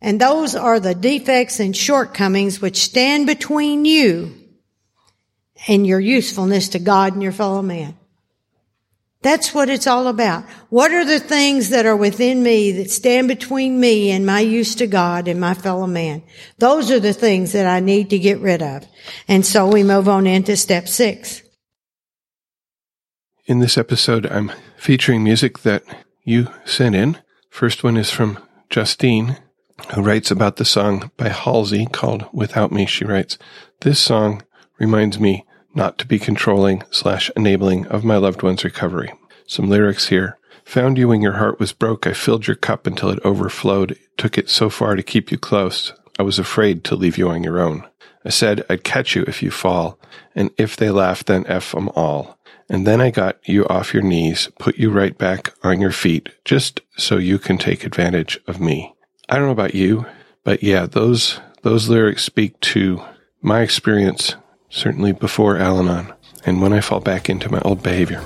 And 0.00 0.20
those 0.20 0.54
are 0.54 0.78
the 0.78 0.94
defects 0.94 1.58
and 1.58 1.76
shortcomings 1.76 2.60
which 2.60 2.76
stand 2.76 3.26
between 3.26 3.84
you 3.84 4.34
and 5.66 5.86
your 5.86 6.00
usefulness 6.00 6.70
to 6.70 6.78
God 6.78 7.14
and 7.14 7.22
your 7.22 7.32
fellow 7.32 7.62
man. 7.62 7.96
That's 9.26 9.52
what 9.52 9.68
it's 9.68 9.88
all 9.88 10.06
about. 10.06 10.44
What 10.70 10.92
are 10.92 11.04
the 11.04 11.18
things 11.18 11.70
that 11.70 11.84
are 11.84 11.96
within 11.96 12.44
me 12.44 12.70
that 12.70 12.92
stand 12.92 13.26
between 13.26 13.80
me 13.80 14.12
and 14.12 14.24
my 14.24 14.38
use 14.38 14.76
to 14.76 14.86
God 14.86 15.26
and 15.26 15.40
my 15.40 15.52
fellow 15.52 15.88
man? 15.88 16.22
Those 16.58 16.92
are 16.92 17.00
the 17.00 17.12
things 17.12 17.50
that 17.50 17.66
I 17.66 17.80
need 17.80 18.10
to 18.10 18.20
get 18.20 18.38
rid 18.38 18.62
of. 18.62 18.86
And 19.26 19.44
so 19.44 19.66
we 19.66 19.82
move 19.82 20.08
on 20.08 20.28
into 20.28 20.56
step 20.56 20.86
six. 20.86 21.42
In 23.46 23.58
this 23.58 23.76
episode, 23.76 24.26
I'm 24.26 24.52
featuring 24.76 25.24
music 25.24 25.58
that 25.62 25.82
you 26.22 26.46
sent 26.64 26.94
in. 26.94 27.18
First 27.50 27.82
one 27.82 27.96
is 27.96 28.12
from 28.12 28.38
Justine, 28.70 29.38
who 29.92 30.02
writes 30.02 30.30
about 30.30 30.54
the 30.54 30.64
song 30.64 31.10
by 31.16 31.30
Halsey 31.30 31.86
called 31.86 32.28
Without 32.32 32.70
Me. 32.70 32.86
She 32.86 33.04
writes, 33.04 33.38
This 33.80 33.98
song 33.98 34.44
reminds 34.78 35.18
me 35.18 35.45
not 35.76 35.98
to 35.98 36.06
be 36.06 36.18
controlling 36.18 36.82
slash 36.90 37.30
enabling 37.36 37.86
of 37.88 38.04
my 38.04 38.16
loved 38.16 38.42
one's 38.42 38.64
recovery. 38.64 39.12
Some 39.46 39.68
lyrics 39.68 40.08
here. 40.08 40.38
Found 40.64 40.98
you 40.98 41.08
when 41.08 41.20
your 41.20 41.34
heart 41.34 41.60
was 41.60 41.72
broke. 41.72 42.06
I 42.06 42.12
filled 42.12 42.48
your 42.48 42.56
cup 42.56 42.86
until 42.86 43.10
it 43.10 43.24
overflowed. 43.24 43.96
Took 44.16 44.36
it 44.36 44.50
so 44.50 44.68
far 44.68 44.96
to 44.96 45.02
keep 45.02 45.30
you 45.30 45.38
close. 45.38 45.92
I 46.18 46.22
was 46.22 46.38
afraid 46.38 46.82
to 46.84 46.96
leave 46.96 47.18
you 47.18 47.28
on 47.28 47.44
your 47.44 47.60
own. 47.60 47.86
I 48.24 48.30
said 48.30 48.64
I'd 48.68 48.82
catch 48.82 49.14
you 49.14 49.22
if 49.28 49.42
you 49.42 49.52
fall. 49.52 50.00
And 50.34 50.50
if 50.58 50.76
they 50.76 50.90
laugh, 50.90 51.24
then 51.24 51.46
F 51.46 51.72
them 51.72 51.88
all. 51.90 52.36
And 52.68 52.84
then 52.84 53.00
I 53.00 53.10
got 53.10 53.38
you 53.48 53.64
off 53.68 53.94
your 53.94 54.02
knees, 54.02 54.48
put 54.58 54.76
you 54.76 54.90
right 54.90 55.16
back 55.16 55.54
on 55.62 55.80
your 55.80 55.92
feet, 55.92 56.30
just 56.44 56.80
so 56.96 57.16
you 57.16 57.38
can 57.38 57.58
take 57.58 57.84
advantage 57.84 58.40
of 58.48 58.60
me. 58.60 58.92
I 59.28 59.36
don't 59.36 59.46
know 59.46 59.52
about 59.52 59.76
you, 59.76 60.06
but 60.42 60.64
yeah, 60.64 60.86
those, 60.86 61.38
those 61.62 61.88
lyrics 61.88 62.24
speak 62.24 62.58
to 62.60 63.04
my 63.40 63.60
experience 63.60 64.34
certainly 64.76 65.12
before 65.12 65.56
Al 65.56 65.78
Anon, 65.78 66.12
and 66.44 66.60
when 66.60 66.72
I 66.72 66.80
fall 66.80 67.00
back 67.00 67.30
into 67.30 67.50
my 67.50 67.60
old 67.60 67.82
behavior. 67.82 68.20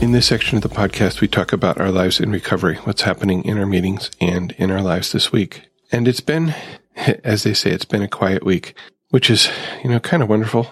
In 0.00 0.12
this 0.12 0.26
section 0.26 0.56
of 0.56 0.62
the 0.62 0.68
podcast, 0.70 1.20
we 1.20 1.28
talk 1.28 1.52
about 1.52 1.78
our 1.78 1.90
lives 1.90 2.18
in 2.18 2.30
recovery, 2.30 2.76
what's 2.84 3.02
happening 3.02 3.44
in 3.44 3.58
our 3.58 3.66
meetings 3.66 4.10
and 4.20 4.52
in 4.52 4.70
our 4.70 4.80
lives 4.80 5.12
this 5.12 5.32
week. 5.32 5.68
And 5.92 6.08
it's 6.08 6.20
been, 6.20 6.54
as 7.24 7.42
they 7.42 7.52
say, 7.52 7.72
it's 7.72 7.84
been 7.84 8.02
a 8.02 8.08
quiet 8.08 8.42
week, 8.42 8.74
which 9.10 9.28
is, 9.28 9.50
you 9.84 9.90
know, 9.90 10.00
kind 10.00 10.22
of 10.22 10.30
wonderful. 10.30 10.70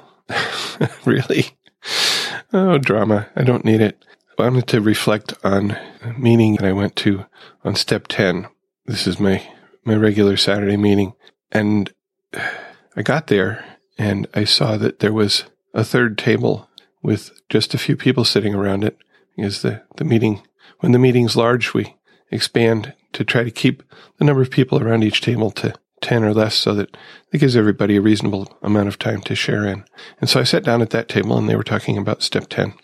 really. 1.04 1.50
Oh, 2.52 2.78
drama. 2.78 3.26
I 3.36 3.42
don't 3.42 3.64
need 3.64 3.82
it. 3.82 4.02
I 4.38 4.42
wanted 4.42 4.66
to 4.68 4.80
reflect 4.80 5.34
on 5.44 5.78
a 6.02 6.12
meeting 6.18 6.56
that 6.56 6.64
I 6.64 6.72
went 6.72 6.96
to 6.96 7.26
on 7.64 7.76
step 7.76 8.08
10. 8.08 8.48
This 8.84 9.06
is 9.06 9.20
my, 9.20 9.46
my 9.84 9.94
regular 9.94 10.36
Saturday 10.36 10.76
meeting. 10.76 11.12
And 11.52 11.92
I 12.96 13.02
got 13.02 13.28
there 13.28 13.64
and 13.96 14.26
I 14.34 14.44
saw 14.44 14.76
that 14.76 14.98
there 14.98 15.12
was 15.12 15.44
a 15.72 15.84
third 15.84 16.18
table 16.18 16.68
with 17.00 17.30
just 17.48 17.74
a 17.74 17.78
few 17.78 17.96
people 17.96 18.24
sitting 18.24 18.54
around 18.54 18.82
it. 18.82 18.98
Because 19.36 19.62
the, 19.62 19.82
the 19.96 20.04
meeting, 20.04 20.42
when 20.80 20.92
the 20.92 20.98
meeting's 20.98 21.36
large, 21.36 21.72
we 21.72 21.96
expand 22.30 22.92
to 23.12 23.24
try 23.24 23.44
to 23.44 23.50
keep 23.50 23.82
the 24.18 24.24
number 24.24 24.42
of 24.42 24.50
people 24.50 24.82
around 24.82 25.04
each 25.04 25.20
table 25.20 25.52
to 25.52 25.74
10 26.00 26.24
or 26.24 26.34
less 26.34 26.54
so 26.56 26.74
that 26.74 26.96
it 27.32 27.38
gives 27.38 27.56
everybody 27.56 27.96
a 27.96 28.00
reasonable 28.00 28.58
amount 28.62 28.88
of 28.88 28.98
time 28.98 29.20
to 29.22 29.36
share 29.36 29.64
in. 29.64 29.84
And 30.20 30.28
so 30.28 30.40
I 30.40 30.44
sat 30.44 30.64
down 30.64 30.82
at 30.82 30.90
that 30.90 31.08
table 31.08 31.38
and 31.38 31.48
they 31.48 31.56
were 31.56 31.62
talking 31.62 31.96
about 31.96 32.22
step 32.22 32.48
10 32.48 32.74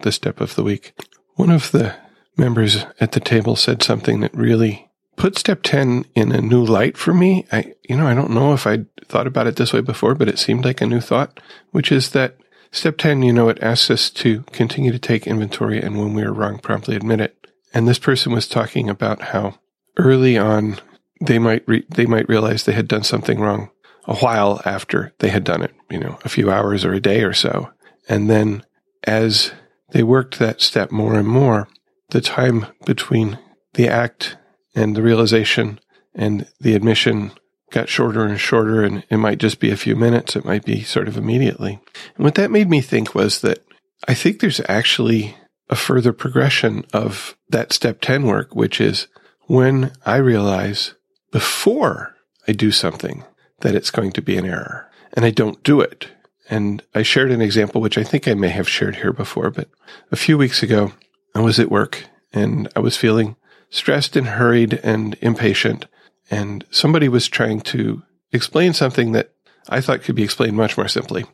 the 0.00 0.12
step 0.12 0.40
of 0.40 0.54
the 0.54 0.62
week. 0.62 0.94
One 1.34 1.50
of 1.50 1.70
the 1.72 1.96
members 2.36 2.84
at 3.00 3.12
the 3.12 3.20
table 3.20 3.56
said 3.56 3.82
something 3.82 4.20
that 4.20 4.34
really 4.34 4.90
put 5.16 5.38
step 5.38 5.62
10 5.62 6.04
in 6.14 6.32
a 6.32 6.40
new 6.40 6.64
light 6.64 6.96
for 6.96 7.14
me. 7.14 7.46
I, 7.52 7.74
you 7.88 7.96
know, 7.96 8.06
I 8.06 8.14
don't 8.14 8.30
know 8.30 8.52
if 8.52 8.66
I'd 8.66 8.86
thought 9.06 9.26
about 9.26 9.46
it 9.46 9.56
this 9.56 9.72
way 9.72 9.80
before, 9.80 10.14
but 10.14 10.28
it 10.28 10.38
seemed 10.38 10.64
like 10.64 10.80
a 10.80 10.86
new 10.86 11.00
thought, 11.00 11.40
which 11.70 11.92
is 11.92 12.10
that 12.10 12.36
step 12.72 12.98
10, 12.98 13.22
you 13.22 13.32
know, 13.32 13.48
it 13.48 13.62
asks 13.62 13.90
us 13.90 14.10
to 14.10 14.42
continue 14.52 14.92
to 14.92 14.98
take 14.98 15.26
inventory 15.26 15.80
and 15.80 15.98
when 15.98 16.14
we 16.14 16.22
are 16.22 16.32
wrong, 16.32 16.58
promptly 16.58 16.96
admit 16.96 17.20
it. 17.20 17.46
And 17.72 17.86
this 17.86 17.98
person 17.98 18.32
was 18.32 18.48
talking 18.48 18.88
about 18.88 19.22
how 19.22 19.58
early 19.96 20.36
on 20.36 20.78
they 21.20 21.38
might, 21.38 21.66
re- 21.66 21.86
they 21.88 22.06
might 22.06 22.28
realize 22.28 22.64
they 22.64 22.72
had 22.72 22.88
done 22.88 23.04
something 23.04 23.40
wrong 23.40 23.70
a 24.06 24.16
while 24.16 24.60
after 24.64 25.12
they 25.18 25.28
had 25.28 25.44
done 25.44 25.62
it, 25.62 25.72
you 25.90 25.98
know, 25.98 26.18
a 26.24 26.28
few 26.28 26.50
hours 26.50 26.84
or 26.84 26.92
a 26.92 27.00
day 27.00 27.22
or 27.22 27.32
so. 27.32 27.70
And 28.08 28.28
then 28.28 28.64
as 29.04 29.52
they 29.90 30.02
worked 30.02 30.38
that 30.38 30.60
step 30.60 30.90
more 30.90 31.14
and 31.14 31.28
more, 31.28 31.68
the 32.10 32.20
time 32.20 32.66
between 32.84 33.38
the 33.74 33.88
act 33.88 34.36
and 34.74 34.96
the 34.96 35.02
realization 35.02 35.78
and 36.14 36.46
the 36.60 36.74
admission 36.74 37.32
got 37.70 37.88
shorter 37.88 38.24
and 38.24 38.38
shorter, 38.38 38.82
and 38.82 39.04
it 39.10 39.16
might 39.16 39.38
just 39.38 39.58
be 39.58 39.70
a 39.70 39.76
few 39.76 39.96
minutes. 39.96 40.36
It 40.36 40.44
might 40.44 40.64
be 40.64 40.82
sort 40.82 41.08
of 41.08 41.16
immediately. 41.16 41.80
And 42.16 42.24
what 42.24 42.36
that 42.36 42.50
made 42.50 42.70
me 42.70 42.80
think 42.80 43.14
was 43.14 43.40
that 43.40 43.64
I 44.06 44.14
think 44.14 44.40
there's 44.40 44.60
actually 44.68 45.36
a 45.68 45.76
further 45.76 46.12
progression 46.12 46.84
of 46.92 47.36
that 47.48 47.72
step 47.72 48.00
10 48.00 48.26
work, 48.26 48.54
which 48.54 48.80
is 48.80 49.08
when 49.46 49.92
I 50.06 50.16
realize 50.16 50.94
before 51.32 52.14
I 52.46 52.52
do 52.52 52.70
something 52.70 53.24
that 53.60 53.74
it's 53.74 53.90
going 53.90 54.12
to 54.12 54.22
be 54.22 54.36
an 54.36 54.46
error 54.46 54.90
and 55.14 55.24
I 55.24 55.30
don't 55.30 55.62
do 55.62 55.80
it 55.80 56.08
and 56.48 56.82
I 56.94 57.02
shared 57.02 57.30
an 57.30 57.40
example, 57.40 57.80
which 57.80 57.98
I 57.98 58.04
think 58.04 58.28
I 58.28 58.34
may 58.34 58.50
have 58.50 58.68
shared 58.68 58.96
here 58.96 59.12
before, 59.12 59.50
but 59.50 59.68
a 60.12 60.16
few 60.16 60.36
weeks 60.36 60.62
ago, 60.62 60.92
I 61.34 61.40
was 61.40 61.58
at 61.58 61.70
work 61.70 62.04
and 62.32 62.68
I 62.76 62.80
was 62.80 62.96
feeling 62.96 63.36
stressed 63.70 64.16
and 64.16 64.26
hurried 64.26 64.80
and 64.82 65.16
impatient. 65.20 65.86
And 66.30 66.64
somebody 66.70 67.08
was 67.08 67.28
trying 67.28 67.60
to 67.62 68.02
explain 68.32 68.72
something 68.72 69.12
that 69.12 69.32
I 69.68 69.80
thought 69.80 70.02
could 70.02 70.14
be 70.14 70.22
explained 70.22 70.56
much 70.56 70.76
more 70.76 70.88
simply. 70.88 71.24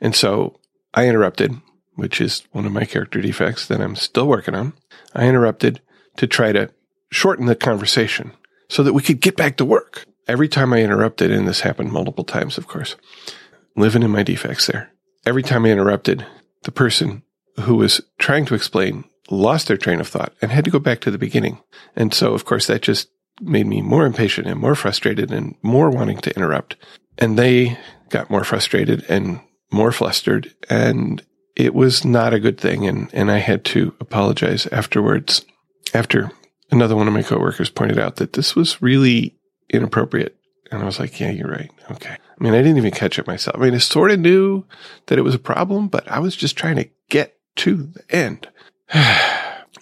And 0.00 0.14
so 0.14 0.60
I 0.92 1.08
interrupted, 1.08 1.56
which 1.94 2.20
is 2.20 2.42
one 2.52 2.66
of 2.66 2.72
my 2.72 2.84
character 2.84 3.20
defects 3.20 3.66
that 3.68 3.80
I'm 3.80 3.96
still 3.96 4.28
working 4.28 4.54
on. 4.54 4.74
I 5.14 5.26
interrupted 5.26 5.80
to 6.16 6.26
try 6.26 6.52
to 6.52 6.70
shorten 7.10 7.46
the 7.46 7.56
conversation 7.56 8.32
so 8.68 8.82
that 8.82 8.92
we 8.92 9.02
could 9.02 9.20
get 9.20 9.36
back 9.36 9.56
to 9.56 9.64
work. 9.64 10.04
Every 10.26 10.48
time 10.48 10.72
I 10.72 10.82
interrupted, 10.82 11.30
and 11.30 11.46
this 11.46 11.60
happened 11.60 11.92
multiple 11.92 12.24
times, 12.24 12.56
of 12.56 12.66
course, 12.66 12.96
living 13.76 14.02
in 14.02 14.10
my 14.10 14.22
defects 14.22 14.66
there. 14.66 14.90
Every 15.26 15.42
time 15.42 15.64
I 15.64 15.70
interrupted, 15.70 16.26
the 16.62 16.72
person 16.72 17.22
who 17.60 17.76
was 17.76 18.00
trying 18.18 18.44
to 18.46 18.54
explain 18.54 19.04
lost 19.30 19.68
their 19.68 19.76
train 19.76 20.00
of 20.00 20.08
thought 20.08 20.34
and 20.42 20.50
had 20.50 20.64
to 20.64 20.70
go 20.70 20.78
back 20.78 21.00
to 21.00 21.10
the 21.10 21.18
beginning. 21.18 21.58
And 21.96 22.12
so, 22.12 22.34
of 22.34 22.44
course, 22.44 22.66
that 22.66 22.82
just 22.82 23.08
made 23.40 23.66
me 23.66 23.82
more 23.82 24.06
impatient 24.06 24.46
and 24.46 24.60
more 24.60 24.74
frustrated 24.74 25.32
and 25.32 25.54
more 25.62 25.90
wanting 25.90 26.18
to 26.18 26.36
interrupt. 26.36 26.76
And 27.18 27.38
they 27.38 27.78
got 28.10 28.30
more 28.30 28.44
frustrated 28.44 29.04
and 29.08 29.40
more 29.72 29.92
flustered. 29.92 30.54
And 30.68 31.22
it 31.56 31.74
was 31.74 32.04
not 32.04 32.34
a 32.34 32.40
good 32.40 32.58
thing. 32.58 32.86
And, 32.86 33.10
and 33.12 33.30
I 33.30 33.38
had 33.38 33.64
to 33.66 33.94
apologize 34.00 34.66
afterwards 34.66 35.44
after 35.92 36.30
another 36.70 36.96
one 36.96 37.08
of 37.08 37.14
my 37.14 37.22
coworkers 37.22 37.70
pointed 37.70 37.98
out 37.98 38.16
that 38.16 38.34
this 38.34 38.54
was 38.54 38.82
really 38.82 39.36
inappropriate. 39.70 40.36
And 40.70 40.82
I 40.82 40.86
was 40.86 40.98
like, 40.98 41.18
yeah, 41.20 41.30
you're 41.30 41.50
right. 41.50 41.70
Okay. 41.90 42.16
I 42.38 42.42
mean, 42.42 42.54
I 42.54 42.58
didn't 42.58 42.78
even 42.78 42.90
catch 42.90 43.18
it 43.18 43.26
myself. 43.26 43.56
I 43.56 43.64
mean, 43.64 43.74
I 43.74 43.78
sort 43.78 44.10
of 44.10 44.20
knew 44.20 44.64
that 45.06 45.18
it 45.18 45.22
was 45.22 45.34
a 45.34 45.40
problem, 45.40 45.88
but 45.88 46.06
I 46.10 46.18
was 46.18 46.34
just 46.34 46.56
trying 46.56 46.76
to 46.76 46.88
get 47.08 47.36
to 47.56 47.76
the 47.76 48.02
end. 48.10 48.48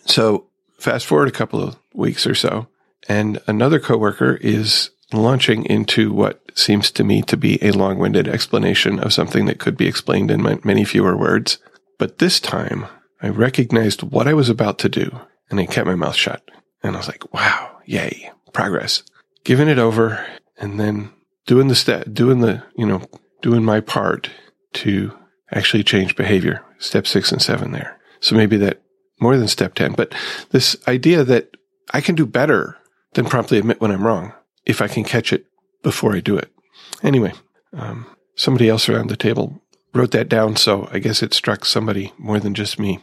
so 0.06 0.46
fast 0.78 1.06
forward 1.06 1.28
a 1.28 1.32
couple 1.32 1.62
of 1.62 1.78
weeks 1.94 2.26
or 2.26 2.34
so, 2.34 2.68
and 3.08 3.40
another 3.46 3.80
coworker 3.80 4.38
is 4.40 4.90
launching 5.12 5.64
into 5.66 6.12
what 6.12 6.40
seems 6.54 6.90
to 6.90 7.04
me 7.04 7.22
to 7.22 7.36
be 7.36 7.62
a 7.62 7.72
long-winded 7.72 8.28
explanation 8.28 8.98
of 8.98 9.12
something 9.12 9.46
that 9.46 9.58
could 9.58 9.76
be 9.76 9.86
explained 9.86 10.30
in 10.30 10.60
many 10.64 10.84
fewer 10.84 11.16
words. 11.16 11.58
But 11.98 12.18
this 12.18 12.40
time 12.40 12.86
I 13.20 13.28
recognized 13.28 14.02
what 14.02 14.26
I 14.26 14.34
was 14.34 14.48
about 14.48 14.78
to 14.80 14.88
do 14.88 15.20
and 15.50 15.60
I 15.60 15.66
kept 15.66 15.86
my 15.86 15.94
mouth 15.94 16.16
shut. 16.16 16.50
And 16.82 16.96
I 16.96 16.98
was 16.98 17.08
like, 17.08 17.32
wow, 17.32 17.78
yay, 17.84 18.30
progress. 18.52 19.02
Giving 19.44 19.68
it 19.68 19.78
over 19.78 20.26
and 20.58 20.80
then 20.80 21.10
doing 21.46 21.68
the 21.68 21.74
step, 21.74 22.12
doing 22.12 22.40
the, 22.40 22.62
you 22.76 22.86
know, 22.86 23.02
doing 23.40 23.64
my 23.64 23.80
part 23.80 24.30
to 24.74 25.16
actually 25.50 25.84
change 25.84 26.16
behavior. 26.16 26.64
Step 26.78 27.06
six 27.06 27.32
and 27.32 27.42
seven 27.42 27.72
there. 27.72 27.98
So 28.20 28.36
maybe 28.36 28.56
that 28.58 28.82
more 29.20 29.36
than 29.36 29.48
step 29.48 29.74
10, 29.74 29.92
but 29.92 30.14
this 30.50 30.76
idea 30.88 31.24
that 31.24 31.56
I 31.92 32.00
can 32.00 32.14
do 32.14 32.26
better 32.26 32.76
than 33.14 33.26
promptly 33.26 33.58
admit 33.58 33.80
when 33.80 33.92
I'm 33.92 34.06
wrong 34.06 34.32
if 34.66 34.80
I 34.80 34.88
can 34.88 35.04
catch 35.04 35.32
it 35.32 35.46
before 35.82 36.14
I 36.14 36.20
do 36.20 36.36
it. 36.36 36.50
Anyway, 37.02 37.32
um, 37.72 38.06
somebody 38.34 38.68
else 38.68 38.88
around 38.88 39.08
the 39.08 39.16
table 39.16 39.62
wrote 39.94 40.12
that 40.12 40.28
down, 40.28 40.56
so 40.56 40.88
I 40.92 40.98
guess 40.98 41.22
it 41.22 41.34
struck 41.34 41.64
somebody 41.64 42.12
more 42.18 42.40
than 42.40 42.54
just 42.54 42.78
me. 42.78 43.00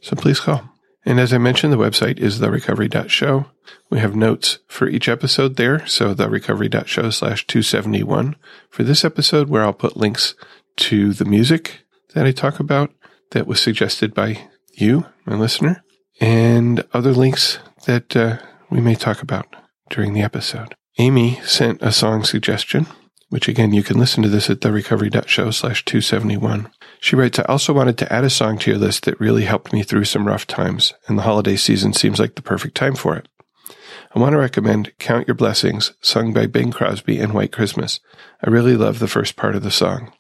So 0.02 0.16
please 0.16 0.40
call. 0.40 0.70
And 1.04 1.20
as 1.20 1.34
I 1.34 1.40
mentioned, 1.40 1.74
the 1.74 1.78
website 1.78 2.20
is 2.20 2.40
therecovery.show. 2.40 3.46
We 3.90 4.00
have 4.00 4.16
notes 4.16 4.60
for 4.68 4.88
each 4.88 5.10
episode 5.10 5.56
there. 5.56 5.86
So 5.88 6.14
therecovery.show 6.14 7.10
slash 7.10 7.48
271 7.48 8.36
for 8.70 8.84
this 8.84 9.04
episode 9.04 9.50
where 9.50 9.64
I'll 9.64 9.74
put 9.74 9.98
links 9.98 10.36
to 10.78 11.14
the 11.14 11.26
music 11.26 11.82
that 12.14 12.26
I 12.26 12.32
talk 12.32 12.60
about 12.60 12.92
that 13.32 13.48
was 13.48 13.62
suggested 13.62 14.14
by 14.14 14.50
you, 14.74 15.06
my 15.26 15.36
listener, 15.36 15.84
and 16.20 16.84
other 16.94 17.14
links 17.14 17.60
that 17.86 18.16
uh, 18.16 18.38
we 18.70 18.82
may 18.82 18.96
talk 18.96 19.22
about 19.22 19.56
during 19.90 20.14
the 20.14 20.22
episode. 20.22 20.76
Amy 20.98 21.40
sent 21.44 21.82
a 21.82 21.92
song 21.92 22.24
suggestion, 22.24 22.88
which 23.30 23.48
again, 23.48 23.74
you 23.74 23.84
can 23.84 23.98
listen 23.98 24.22
to 24.24 24.30
this 24.30 24.50
at 24.50 24.60
therecovery.show 24.60 25.52
slash 25.52 25.86
271. 25.86 26.70
She 27.00 27.16
writes, 27.16 27.40
I 27.40 27.44
also 27.44 27.74
wanted 27.74 27.98
to 28.00 28.14
add 28.14 28.24
a 28.24 28.30
song 28.30 28.58
to 28.60 28.72
your 28.72 28.80
list 28.80 29.06
that 29.06 29.20
really 29.20 29.46
helped 29.46 29.74
me 29.74 29.84
through 29.84 30.06
some 30.06 30.28
rough 30.28 30.46
times, 30.46 30.94
and 31.08 31.18
the 31.18 31.24
holiday 31.24 31.56
season 31.56 31.94
seems 31.94 32.20
like 32.20 32.36
the 32.36 32.42
perfect 32.42 32.76
time 32.76 32.96
for 32.96 33.16
it. 33.16 33.28
I 34.14 34.20
want 34.20 34.34
to 34.34 34.40
recommend 34.40 34.92
Count 35.00 35.28
Your 35.28 35.36
Blessings, 35.36 35.94
sung 36.02 36.34
by 36.34 36.46
Bing 36.46 36.72
Crosby 36.72 37.20
and 37.20 37.34
White 37.34 37.54
Christmas. 37.54 38.02
I 38.46 38.50
really 38.50 38.76
love 38.76 39.00
the 39.00 39.08
first 39.08 39.38
part 39.38 39.56
of 39.56 39.64
the 39.64 39.72
song. 39.72 40.12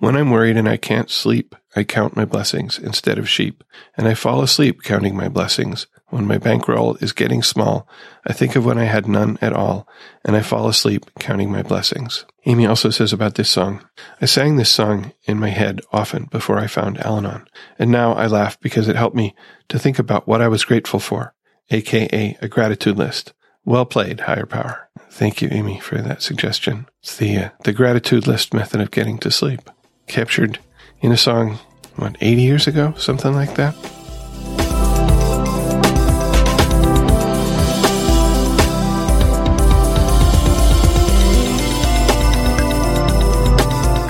When 0.00 0.14
I'm 0.14 0.30
worried 0.30 0.56
and 0.56 0.68
I 0.68 0.76
can't 0.76 1.10
sleep, 1.10 1.56
I 1.74 1.82
count 1.82 2.14
my 2.14 2.24
blessings 2.24 2.78
instead 2.78 3.18
of 3.18 3.28
sheep, 3.28 3.64
and 3.96 4.06
I 4.06 4.14
fall 4.14 4.42
asleep 4.42 4.84
counting 4.84 5.16
my 5.16 5.28
blessings. 5.28 5.88
When 6.10 6.24
my 6.24 6.38
bankroll 6.38 6.94
is 7.00 7.10
getting 7.10 7.42
small, 7.42 7.88
I 8.24 8.32
think 8.32 8.54
of 8.54 8.64
when 8.64 8.78
I 8.78 8.84
had 8.84 9.08
none 9.08 9.38
at 9.40 9.52
all, 9.52 9.88
and 10.24 10.36
I 10.36 10.40
fall 10.40 10.68
asleep 10.68 11.10
counting 11.18 11.50
my 11.50 11.64
blessings. 11.64 12.24
Amy 12.46 12.64
also 12.64 12.90
says 12.90 13.12
about 13.12 13.34
this 13.34 13.50
song, 13.50 13.84
I 14.20 14.26
sang 14.26 14.54
this 14.54 14.70
song 14.70 15.12
in 15.24 15.40
my 15.40 15.48
head 15.48 15.80
often 15.92 16.26
before 16.26 16.58
I 16.58 16.68
found 16.68 17.04
Al 17.04 17.18
Anon, 17.18 17.48
and 17.76 17.90
now 17.90 18.12
I 18.12 18.28
laugh 18.28 18.58
because 18.60 18.86
it 18.86 18.94
helped 18.94 19.16
me 19.16 19.34
to 19.68 19.80
think 19.80 19.98
about 19.98 20.28
what 20.28 20.40
I 20.40 20.46
was 20.46 20.64
grateful 20.64 21.00
for, 21.00 21.34
aka 21.70 22.38
a 22.40 22.48
gratitude 22.48 22.96
list. 22.96 23.32
Well 23.64 23.84
played, 23.84 24.20
higher 24.20 24.46
power. 24.46 24.88
Thank 25.10 25.42
you, 25.42 25.48
Amy, 25.50 25.80
for 25.80 26.00
that 26.00 26.22
suggestion. 26.22 26.86
It's 27.02 27.16
the, 27.16 27.36
uh, 27.36 27.50
the 27.64 27.72
gratitude 27.72 28.28
list 28.28 28.54
method 28.54 28.80
of 28.80 28.92
getting 28.92 29.18
to 29.18 29.32
sleep 29.32 29.68
captured 30.08 30.58
in 31.00 31.12
a 31.12 31.16
song, 31.16 31.58
what, 31.96 32.16
80 32.20 32.42
years 32.42 32.66
ago? 32.66 32.94
Something 32.96 33.34
like 33.34 33.54
that? 33.54 33.74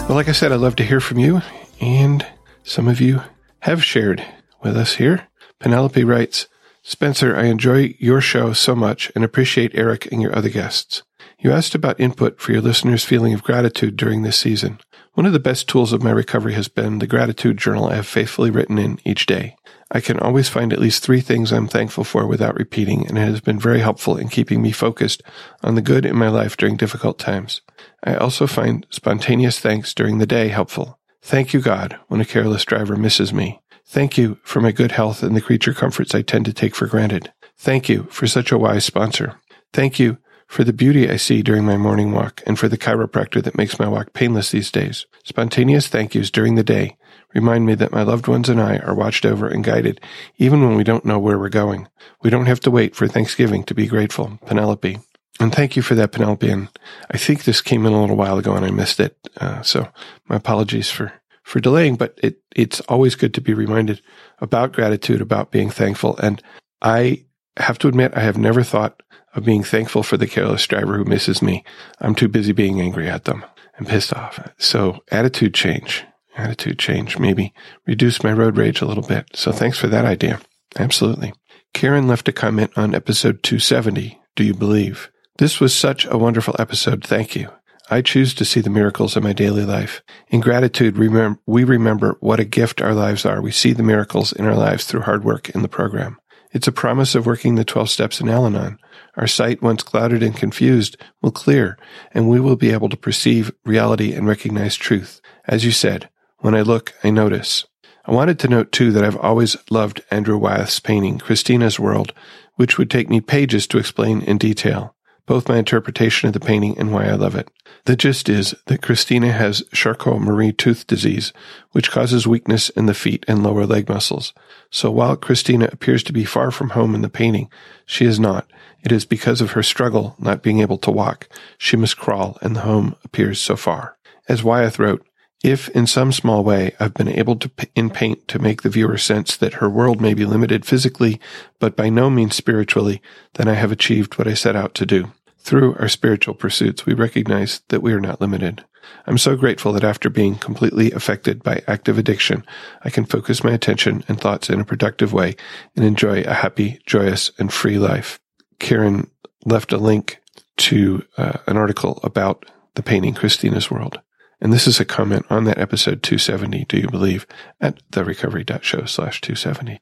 Well, 0.09 0.17
like 0.17 0.29
I 0.31 0.33
said, 0.33 0.53
I'd 0.53 0.61
love 0.61 0.77
to 0.77 0.85
hear 0.85 1.01
from 1.01 1.19
you, 1.19 1.43
and 1.83 2.25
some 2.63 2.89
of 2.89 2.99
you 2.99 3.21
have 3.61 3.85
shared 3.85 4.25
with 4.63 4.75
us 4.75 4.95
here. 4.95 5.29
Penelope 5.61 6.03
writes, 6.03 6.49
Spencer, 6.83 7.37
I 7.37 7.45
enjoy 7.45 7.95
your 7.99 8.23
show 8.23 8.55
so 8.55 8.75
much 8.75 9.13
and 9.15 9.23
appreciate 9.23 9.73
Eric 9.75 10.11
and 10.11 10.23
your 10.23 10.35
other 10.35 10.49
guests. 10.49 11.03
You 11.39 11.53
asked 11.53 11.75
about 11.75 12.01
input 12.01 12.41
for 12.41 12.53
your 12.53 12.63
listeners' 12.63 13.05
feeling 13.05 13.35
of 13.35 13.43
gratitude 13.43 13.97
during 13.97 14.23
this 14.23 14.39
season. 14.39 14.79
One 15.19 15.27
of 15.27 15.33
the 15.33 15.41
best 15.41 15.69
tools 15.69 15.93
of 15.93 16.01
my 16.01 16.13
recovery 16.13 16.53
has 16.53 16.69
been 16.69 17.01
the 17.01 17.07
gratitude 17.09 17.59
journal 17.59 17.89
I 17.89 17.97
have 17.97 18.07
faithfully 18.07 18.51
written 18.51 18.79
in 18.79 19.01
each 19.05 19.27
day. 19.27 19.57
I 19.91 20.01
can 20.01 20.17
always 20.21 20.49
find 20.49 20.73
at 20.73 20.79
least 20.79 21.03
three 21.03 21.21
things 21.21 21.53
I'm 21.53 21.67
thankful 21.67 22.05
for 22.05 22.25
without 22.25 22.55
repeating, 22.55 23.05
and 23.05 23.19
it 23.19 23.23
has 23.23 23.41
been 23.41 23.59
very 23.59 23.81
helpful 23.81 24.17
in 24.17 24.29
keeping 24.29 24.63
me 24.63 24.71
focused 24.71 25.25
on 25.61 25.75
the 25.75 25.83
good 25.83 26.07
in 26.07 26.15
my 26.15 26.29
life 26.29 26.57
during 26.57 26.77
difficult 26.77 27.19
times. 27.19 27.63
I 28.05 28.15
also 28.15 28.47
find 28.47 28.87
spontaneous 28.91 29.59
thanks 29.59 29.93
during 29.93 30.19
the 30.19 30.25
day 30.25 30.51
helpful. 30.51 31.01
Thank 31.21 31.53
you, 31.53 31.61
God, 31.61 31.99
when 32.07 32.21
a 32.21 32.25
careless 32.25 32.65
driver 32.65 32.95
misses 32.95 33.33
me. 33.33 33.59
Thank 33.85 34.19
you 34.19 34.39
for 34.45 34.61
my 34.61 34.71
good 34.71 34.93
health 34.93 35.25
and 35.25 35.35
the 35.35 35.41
creature 35.41 35.75
comforts 35.75 36.15
I 36.15 36.23
tend 36.23 36.45
to 36.45 36.53
take 36.53 36.77
for 36.77 36.87
granted. 36.87 37.33
Thank 37.57 37.89
you 37.89 38.05
for 38.05 38.29
such 38.29 38.53
a 38.53 38.59
wise 38.59 38.85
sponsor. 38.85 39.41
Thank 39.73 39.99
you 39.99 40.19
for 40.49 40.65
the 40.65 40.73
beauty 40.73 41.09
I 41.09 41.17
see 41.17 41.43
during 41.43 41.65
my 41.65 41.77
morning 41.77 42.13
walk, 42.13 42.43
and 42.47 42.59
for 42.59 42.69
the 42.69 42.79
chiropractor 42.79 43.43
that 43.45 43.57
makes 43.57 43.79
my 43.79 43.87
walk 43.87 44.15
painless 44.15 44.51
these 44.51 44.71
days. 44.71 45.07
Spontaneous 45.23 45.87
thank 45.87 46.15
yous 46.15 46.31
during 46.31 46.57
the 46.57 46.65
day 46.65 46.97
remind 47.35 47.67
me 47.67 47.75
that 47.75 47.93
my 47.93 48.03
loved 48.03 48.27
ones 48.27 48.49
and 48.49 48.61
I 48.61 48.79
are 48.79 48.95
watched 48.95 49.27
over 49.27 49.47
and 49.47 49.63
guided, 49.63 50.01
even 50.39 50.63
when 50.63 50.77
we 50.77 50.85
don't 50.85 51.05
know 51.05 51.19
where 51.19 51.39
we're 51.39 51.51
going. 51.51 51.87
We 52.23 52.31
don't 52.31 52.47
have 52.47 52.61
to 52.61 52.71
wait 52.71 52.97
for 52.97 53.07
Thanksgiving 53.07 53.63
to 53.65 53.75
be 53.75 53.87
grateful. 53.87 54.39
Penelope. 54.47 54.99
And 55.41 55.55
thank 55.55 55.77
you 55.77 55.83
for 55.83 55.95
that, 55.95 56.13
Penelope. 56.13 56.51
And 56.51 56.69
I 57.11 57.19
think 57.19 57.45
this 57.45 57.61
came 57.61 57.87
in 57.87 57.93
a 57.93 58.01
little 58.01 58.17
while 58.17 58.39
ago 58.39 58.55
and 58.55 58.65
I 58.65 58.71
missed 58.71 58.99
it. 58.99 59.17
Uh, 59.41 59.63
so 59.63 59.89
my 60.29 60.37
apologies 60.37 60.91
for, 60.91 61.13
for 61.45 61.61
delaying, 61.61 61.97
but 61.97 62.19
it, 62.23 62.39
it's 62.57 62.81
always 62.83 63.15
good 63.15 63.35
to 63.35 63.41
be 63.41 63.55
reminded 63.55 64.01
about 64.41 64.73
gratitude, 64.73 65.21
about 65.21 65.53
being 65.53 65.71
thankful. 65.71 66.17
And 66.17 66.43
I 66.83 67.25
have 67.63 67.79
to 67.79 67.89
admit, 67.89 68.13
I 68.15 68.21
have 68.21 68.39
never 68.39 68.63
thought 68.63 69.03
of 69.35 69.45
being 69.45 69.63
thankful 69.63 70.03
for 70.03 70.17
the 70.17 70.27
careless 70.27 70.67
driver 70.67 70.97
who 70.97 71.05
misses 71.05 71.43
me. 71.43 71.65
I'm 72.01 72.15
too 72.15 72.29
busy 72.29 72.53
being 72.53 72.81
angry 72.81 73.09
at 73.09 73.25
them 73.25 73.45
and 73.77 73.87
pissed 73.87 74.15
off. 74.15 74.41
So 74.59 75.01
attitude 75.11 75.55
change, 75.55 76.05
attitude 76.37 76.79
change, 76.79 77.19
maybe 77.19 77.53
reduce 77.87 78.23
my 78.23 78.33
road 78.33 78.57
rage 78.57 78.81
a 78.81 78.87
little 78.87 79.07
bit. 79.07 79.29
So 79.35 79.53
thanks 79.53 79.79
for 79.79 79.87
that 79.89 80.05
idea. 80.05 80.41
Absolutely. 80.79 81.33
Karen 81.75 82.09
left 82.09 82.29
a 82.29 82.33
comment 82.33 82.73
on 82.77 82.95
episode 82.95 83.43
270. 83.43 84.19
Do 84.35 84.45
you 84.45 84.55
believe? 84.55 85.11
This 85.37 85.61
was 85.61 85.75
such 85.75 86.07
a 86.07 86.19
wonderful 86.19 86.57
episode. 86.59 87.05
Thank 87.05 87.37
you. 87.37 87.51
I 87.91 88.03
choose 88.03 88.35
to 88.35 88.45
see 88.45 88.61
the 88.61 88.71
miracles 88.71 89.17
in 89.17 89.23
my 89.23 89.33
daily 89.33 89.65
life. 89.65 90.03
In 90.29 90.41
gratitude, 90.41 90.99
we 90.99 91.65
remember 91.65 92.17
what 92.21 92.41
a 92.41 92.45
gift 92.45 92.83
our 92.83 92.95
lives 92.95 93.25
are. 93.25 93.41
We 93.41 93.51
see 93.51 93.73
the 93.73 93.83
miracles 93.83 94.33
in 94.33 94.45
our 94.45 94.57
lives 94.57 94.85
through 94.85 95.03
hard 95.03 95.25
work 95.25 95.49
in 95.51 95.63
the 95.63 95.69
program. 95.69 96.19
It's 96.53 96.69
a 96.69 96.73
promise 96.73 97.15
of 97.15 97.27
working 97.27 97.55
the 97.55 97.65
12 97.65 97.91
steps 97.91 98.21
in 98.21 98.29
Al 98.29 98.47
Anon. 98.47 98.79
Our 99.17 99.27
sight, 99.27 99.63
once 99.63 99.83
clouded 99.83 100.23
and 100.23 100.37
confused, 100.37 100.97
will 101.21 101.31
clear, 101.31 101.77
and 102.13 102.29
we 102.29 102.41
will 102.41 102.57
be 102.57 102.71
able 102.71 102.89
to 102.89 102.97
perceive 102.97 103.53
reality 103.65 104.15
and 104.15 104.27
recognize 104.27 104.77
truth. 104.77 105.21
As 105.47 105.65
you 105.65 105.73
said, 105.73 106.09
when 106.39 106.55
I 106.55 106.63
look, 106.63 106.95
I 107.05 107.11
notice. 107.11 107.67
I 108.07 108.13
wanted 108.13 108.39
to 108.39 108.49
note 108.49 108.73
too 108.73 108.91
that 108.93 109.05
I've 109.05 109.19
always 109.19 109.57
loved 109.71 110.03
Andrew 110.11 110.39
Wyeth's 110.39 110.81
painting, 110.81 111.19
Christina's 111.19 111.79
World, 111.79 112.15
which 112.55 112.79
would 112.79 112.91
take 112.91 113.11
me 113.11 113.21
pages 113.21 113.67
to 113.67 113.79
explain 113.79 114.23
in 114.23 114.39
detail, 114.39 114.95
both 115.29 115.49
my 115.49 115.59
interpretation 115.59 116.27
of 116.27 116.33
the 116.33 116.41
painting 116.41 116.77
and 116.79 116.91
why 116.91 117.05
I 117.05 117.13
love 117.13 117.35
it. 117.35 117.51
The 117.85 117.97
gist 117.97 118.31
is 118.31 118.55
that 118.67 118.81
Christina 118.81 119.31
has 119.31 119.63
Charcot-Marie 119.75 120.53
tooth 120.53 120.87
disease, 120.87 121.35
which 121.73 121.91
causes 121.91 122.27
weakness 122.27 122.71
in 122.71 122.87
the 122.87 122.95
feet 122.95 123.27
and 123.29 123.43
lower 123.43 123.67
leg 123.67 123.91
muscles. 123.91 124.33
So 124.71 124.91
while 124.91 125.17
Christina 125.17 125.69
appears 125.71 126.03
to 126.05 126.15
be 126.15 126.25
far 126.25 126.51
from 126.51 126.71
home 126.71 126.95
in 126.95 127.03
the 127.03 127.11
painting, 127.11 127.51
she 127.85 128.07
is 128.07 128.19
not. 128.19 128.51
It 128.83 128.91
is 128.91 129.05
because 129.05 129.43
of 129.43 129.51
her 129.51 129.63
struggle 129.63 130.17
not 130.19 130.43
being 130.43 130.61
able 130.61 130.79
to 130.79 130.91
walk. 130.91 131.29
She 131.59 131.77
must 131.77 131.99
crawl, 131.99 132.39
and 132.41 132.57
the 132.57 132.61
home 132.61 132.97
appears 133.05 133.39
so 133.39 133.55
far. 133.55 133.99
As 134.29 134.43
Wyeth 134.43 134.79
wrote, 134.79 135.05
if 135.45 135.69
in 135.69 135.87
some 135.87 136.11
small 136.11 136.43
way 136.43 136.75
I've 136.81 136.95
been 136.95 137.09
able 137.09 137.37
to, 137.37 137.51
in 137.75 137.91
paint, 137.91 138.27
to 138.29 138.39
make 138.39 138.63
the 138.63 138.71
viewer 138.71 138.99
sense 138.99 139.37
that 139.37 139.55
her 139.55 139.69
world 139.69 140.01
may 140.01 140.15
be 140.15 140.25
limited 140.25 140.65
physically, 140.65 141.21
but 141.61 141.77
by 141.77 141.91
no 141.91 142.11
means 142.11 142.35
spiritually, 142.35 143.01
then 143.35 143.47
I 143.47 143.55
have 143.55 143.71
achieved 143.71 144.19
what 144.19 144.27
I 144.27 144.35
set 144.35 144.57
out 144.57 144.75
to 144.75 144.87
do. 144.87 145.13
Through 145.49 145.77
our 145.77 145.89
spiritual 145.89 146.35
pursuits, 146.35 146.85
we 146.85 146.93
recognize 146.93 147.63
that 147.69 147.81
we 147.81 147.95
are 147.95 148.03
not 148.03 148.21
limited. 148.21 148.67
I'm 149.07 149.17
so 149.17 149.35
grateful 149.35 149.73
that 149.73 149.83
after 149.83 150.11
being 150.11 150.35
completely 150.35 150.93
affected 150.93 151.43
by 151.43 151.63
active 151.67 151.97
addiction, 151.97 152.45
I 152.83 152.91
can 152.91 153.07
focus 153.07 153.43
my 153.43 153.53
attention 153.53 154.05
and 154.09 154.21
thoughts 154.21 154.51
in 154.51 154.61
a 154.61 154.65
productive 154.67 155.15
way 155.15 155.37
and 155.75 155.87
enjoy 155.87 156.21
a 156.21 156.35
happy, 156.35 156.81
joyous, 156.85 157.31
and 157.39 157.51
free 157.51 157.79
life. 157.79 158.21
Karen 158.59 159.11
left 159.47 159.73
a 159.73 159.79
link 159.79 160.21
to 160.59 161.03
uh, 161.17 161.39
an 161.47 161.57
article 161.57 161.99
about 162.03 162.45
the 162.75 162.83
painting 162.83 163.15
Christina's 163.15 163.71
World. 163.71 164.03
And 164.43 164.53
this 164.53 164.67
is 164.67 164.81
a 164.81 164.85
comment 164.85 165.25
on 165.31 165.45
that 165.45 165.57
episode 165.57 166.03
270, 166.03 166.67
Do 166.67 166.77
You 166.77 166.89
Believe, 166.89 167.27
at 167.59 167.81
therecovery.show 167.93 168.85
slash 168.85 169.23
270. 169.23 169.81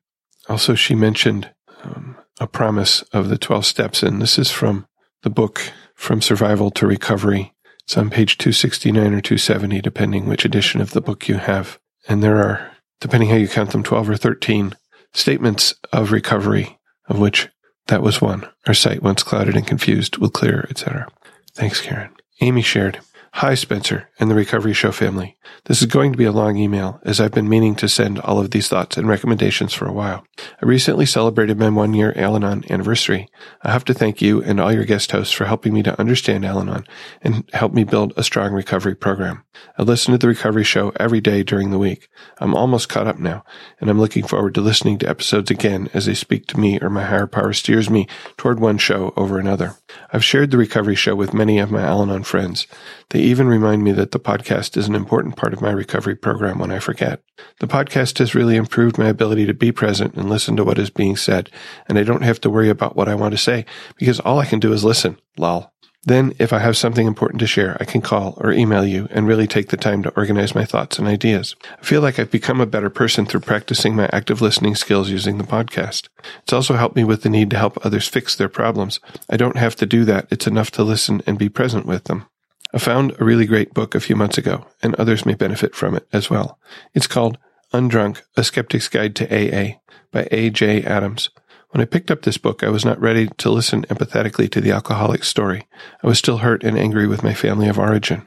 Also, 0.49 0.77
she 0.77 0.95
mentioned 0.95 1.51
um, 1.83 2.17
a 2.39 2.47
promise 2.47 3.03
of 3.13 3.31
the 3.31 3.37
12 3.37 3.67
steps, 3.67 4.05
and 4.05 4.23
this 4.23 4.39
is 4.39 4.53
from 4.53 4.87
the 5.27 5.31
book 5.31 5.73
From 5.97 6.23
Survival 6.23 6.71
to 6.71 6.87
Recovery. 6.87 7.53
It's 7.83 7.99
on 7.99 8.11
page 8.11 8.39
269 8.39 9.13
or 9.13 9.21
270, 9.21 9.81
depending 9.81 10.29
which 10.29 10.45
edition 10.45 10.81
of 10.81 10.93
the 10.93 11.01
book 11.01 11.27
you 11.27 11.39
have. 11.39 11.81
And 12.09 12.23
there 12.23 12.37
are, 12.37 12.71
depending 13.01 13.31
how 13.31 13.35
you 13.35 13.49
count 13.49 13.73
them, 13.73 13.83
12 13.83 14.11
or 14.11 14.17
13 14.17 14.77
statements 15.15 15.75
of 15.93 16.13
recovery, 16.13 16.79
of 17.09 17.19
which 17.19 17.49
that 17.89 18.03
was 18.03 18.21
one. 18.23 18.49
Our 18.69 18.75
sight, 18.75 19.03
once 19.03 19.25
clouded 19.25 19.57
and 19.57 19.67
confused, 19.67 20.19
will 20.19 20.31
clear, 20.31 20.65
etc. 20.71 21.09
Thanks, 21.57 21.81
Karen. 21.81 22.11
Amy 22.41 22.63
shared. 22.63 23.01
Hi, 23.41 23.55
Spencer 23.55 24.09
and 24.19 24.31
the 24.31 24.35
Recovery 24.35 24.73
Show 24.73 24.93
family. 24.93 25.37
This 25.67 25.83
is 25.83 25.89
going 25.89 26.11
to 26.11 26.17
be 26.17 26.25
a 26.25 26.33
long 26.33 26.57
email 26.57 27.01
as 27.03 27.21
I've 27.21 27.33
been 27.33 27.51
meaning 27.51 27.75
to 27.77 27.89
send 27.89 28.19
all 28.21 28.39
of 28.39 28.51
these 28.51 28.69
thoughts 28.69 28.97
and 28.97 29.07
recommendations 29.07 29.75
for 29.75 29.87
a 29.87 29.93
while. 29.93 30.25
I 30.39 30.65
recently 30.65 31.05
celebrated 31.05 31.59
my 31.59 31.69
one 31.69 31.93
year 31.93 32.15
Al 32.17 32.37
Anon 32.37 32.65
anniversary. 32.71 33.29
I 33.63 33.73
have 33.73 33.85
to 33.87 33.95
thank 33.95 34.23
you 34.23 34.43
and 34.43 34.59
all 34.59 34.73
your 34.73 34.85
guest 34.85 35.13
hosts 35.13 35.35
for 35.35 35.45
helping 35.45 35.75
me 35.75 35.83
to 35.83 35.99
understand 36.01 36.47
Al 36.47 36.61
Anon 36.61 36.87
and 37.21 37.45
help 37.53 37.75
me 37.75 37.85
build 37.85 38.15
a 38.17 38.25
strong 38.25 38.53
recovery 38.53 38.95
program. 38.95 39.45
I 39.79 39.83
listen 39.83 40.13
to 40.13 40.19
the 40.19 40.29
Recovery 40.29 40.65
Show 40.65 40.93
every 40.97 41.21
day 41.21 41.43
during 41.43 41.71
the 41.71 41.79
week. 41.79 42.09
I'm 42.39 42.55
almost 42.55 42.89
caught 42.89 43.07
up 43.07 43.19
now 43.19 43.45
and 43.81 43.91
I'm 43.91 44.01
looking 44.01 44.27
forward 44.27 44.55
to 44.55 44.61
listening 44.61 44.99
to 44.99 45.09
episodes 45.09 45.51
again 45.51 45.89
as 45.93 46.07
they 46.07 46.15
speak 46.15 46.47
to 46.49 46.61
me 46.61 46.79
or 46.81 46.89
my 46.89 47.05
higher 47.05 47.27
power 47.27 47.53
steers 47.53 47.91
me 47.91 48.07
toward 48.37 48.61
one 48.61 48.79
show 48.79 49.13
over 49.17 49.39
another. 49.39 49.75
I've 50.13 50.25
shared 50.25 50.51
the 50.51 50.59
Recovery 50.59 50.95
Show 50.95 51.15
with 51.15 51.35
many 51.35 51.59
of 51.59 51.71
my 51.71 51.83
Al 51.83 52.03
Anon 52.03 52.23
friends. 52.23 52.67
They 53.11 53.21
even 53.21 53.47
remind 53.47 53.85
me 53.85 53.93
that 53.93 54.11
the 54.11 54.19
podcast 54.19 54.77
is 54.77 54.89
an 54.89 54.97
important 54.97 55.37
part 55.37 55.53
of 55.53 55.61
my 55.61 55.71
recovery 55.71 56.17
program 56.17 56.59
when 56.59 56.73
I 56.73 56.81
forget. 56.81 57.23
The 57.61 57.69
podcast 57.69 58.19
has 58.19 58.35
really 58.35 58.57
improved 58.57 58.99
my 58.99 59.07
ability 59.07 59.47
to 59.47 59.55
be 59.55 59.71
present 59.71 60.15
and 60.15 60.29
listen 60.29 60.57
to 60.57 60.65
what 60.65 60.79
is 60.79 60.91
being 60.91 61.17
said, 61.17 61.49
and 61.89 61.99
I 61.99 62.03
don't 62.03 62.25
have 62.25 62.41
to 62.41 62.51
worry 62.51 62.69
about 62.69 62.97
what 62.97 63.09
I 63.09 63.15
want 63.15 63.33
to 63.33 63.39
say 63.39 63.65
because 63.97 64.19
all 64.21 64.41
I 64.41 64.47
can 64.47 64.59
do 64.59 64.73
is 64.73 64.83
listen. 64.83 65.19
Lol. 65.39 65.73
Then, 66.07 66.35
if 66.39 66.53
I 66.53 66.61
have 66.61 66.77
something 66.77 67.05
important 67.05 67.41
to 67.41 67.49
share, 67.49 67.77
I 67.81 67.85
can 67.85 68.01
call 68.01 68.39
or 68.41 68.53
email 68.53 68.87
you 68.87 69.09
and 69.11 69.27
really 69.27 69.49
take 69.49 69.71
the 69.71 69.77
time 69.77 70.05
to 70.05 70.17
organize 70.17 70.55
my 70.55 70.65
thoughts 70.65 71.01
and 71.01 71.09
ideas. 71.09 71.57
I 71.81 71.85
feel 71.85 72.01
like 72.01 72.21
I've 72.21 72.31
become 72.31 72.61
a 72.61 72.67
better 72.67 72.91
person 72.91 73.27
through 73.27 73.41
practicing 73.41 73.97
my 73.97 74.09
active 74.13 74.41
listening 74.41 74.77
skills 74.77 75.11
using 75.11 75.37
the 75.37 75.45
podcast. 75.45 76.09
It's 76.45 76.53
also 76.53 76.75
helped 76.75 76.95
me 76.95 77.03
with 77.03 77.23
the 77.23 77.29
need 77.29 77.51
to 77.51 77.59
help 77.59 77.85
others 77.85 78.07
fix 78.07 78.37
their 78.37 78.49
problems. 78.49 79.01
I 79.29 79.37
don't 79.37 79.57
have 79.57 79.75
to 79.77 79.87
do 79.87 80.05
that. 80.05 80.29
It's 80.31 80.47
enough 80.47 80.71
to 80.73 80.85
listen 80.85 81.23
and 81.27 81.39
be 81.39 81.49
present 81.49 81.87
with 81.87 82.05
them. 82.05 82.27
I 82.77 82.79
found 82.79 83.17
a 83.19 83.25
really 83.25 83.47
great 83.47 83.73
book 83.73 83.95
a 83.95 84.01
few 84.01 84.17
months 84.17 84.37
ago, 84.37 84.67
and 84.83 84.95
others 84.97 85.25
may 85.25 85.33
benefit 85.33 85.75
from 85.75 85.95
it 85.95 86.07
as 86.13 86.29
well. 86.29 86.59
It's 86.93 87.07
called 87.07 87.39
Undrunk, 87.73 88.21
A 88.37 88.45
Skeptic's 88.45 88.87
Guide 88.87 89.17
to 89.17 89.25
AA 89.25 89.79
by 90.13 90.29
A.J. 90.31 90.83
Adams. 90.83 91.31
When 91.71 91.81
I 91.81 91.87
picked 91.87 92.11
up 92.11 92.21
this 92.21 92.37
book, 92.37 92.63
I 92.63 92.69
was 92.69 92.85
not 92.85 93.01
ready 93.01 93.29
to 93.39 93.51
listen 93.51 93.85
empathetically 93.85 94.51
to 94.51 94.61
the 94.61 94.73
alcoholic's 94.73 95.27
story. 95.27 95.67
I 96.05 96.07
was 96.07 96.19
still 96.19 96.37
hurt 96.37 96.65
and 96.65 96.77
angry 96.79 97.07
with 97.07 97.23
my 97.23 97.33
family 97.33 97.67
of 97.67 97.79
origin. 97.79 98.27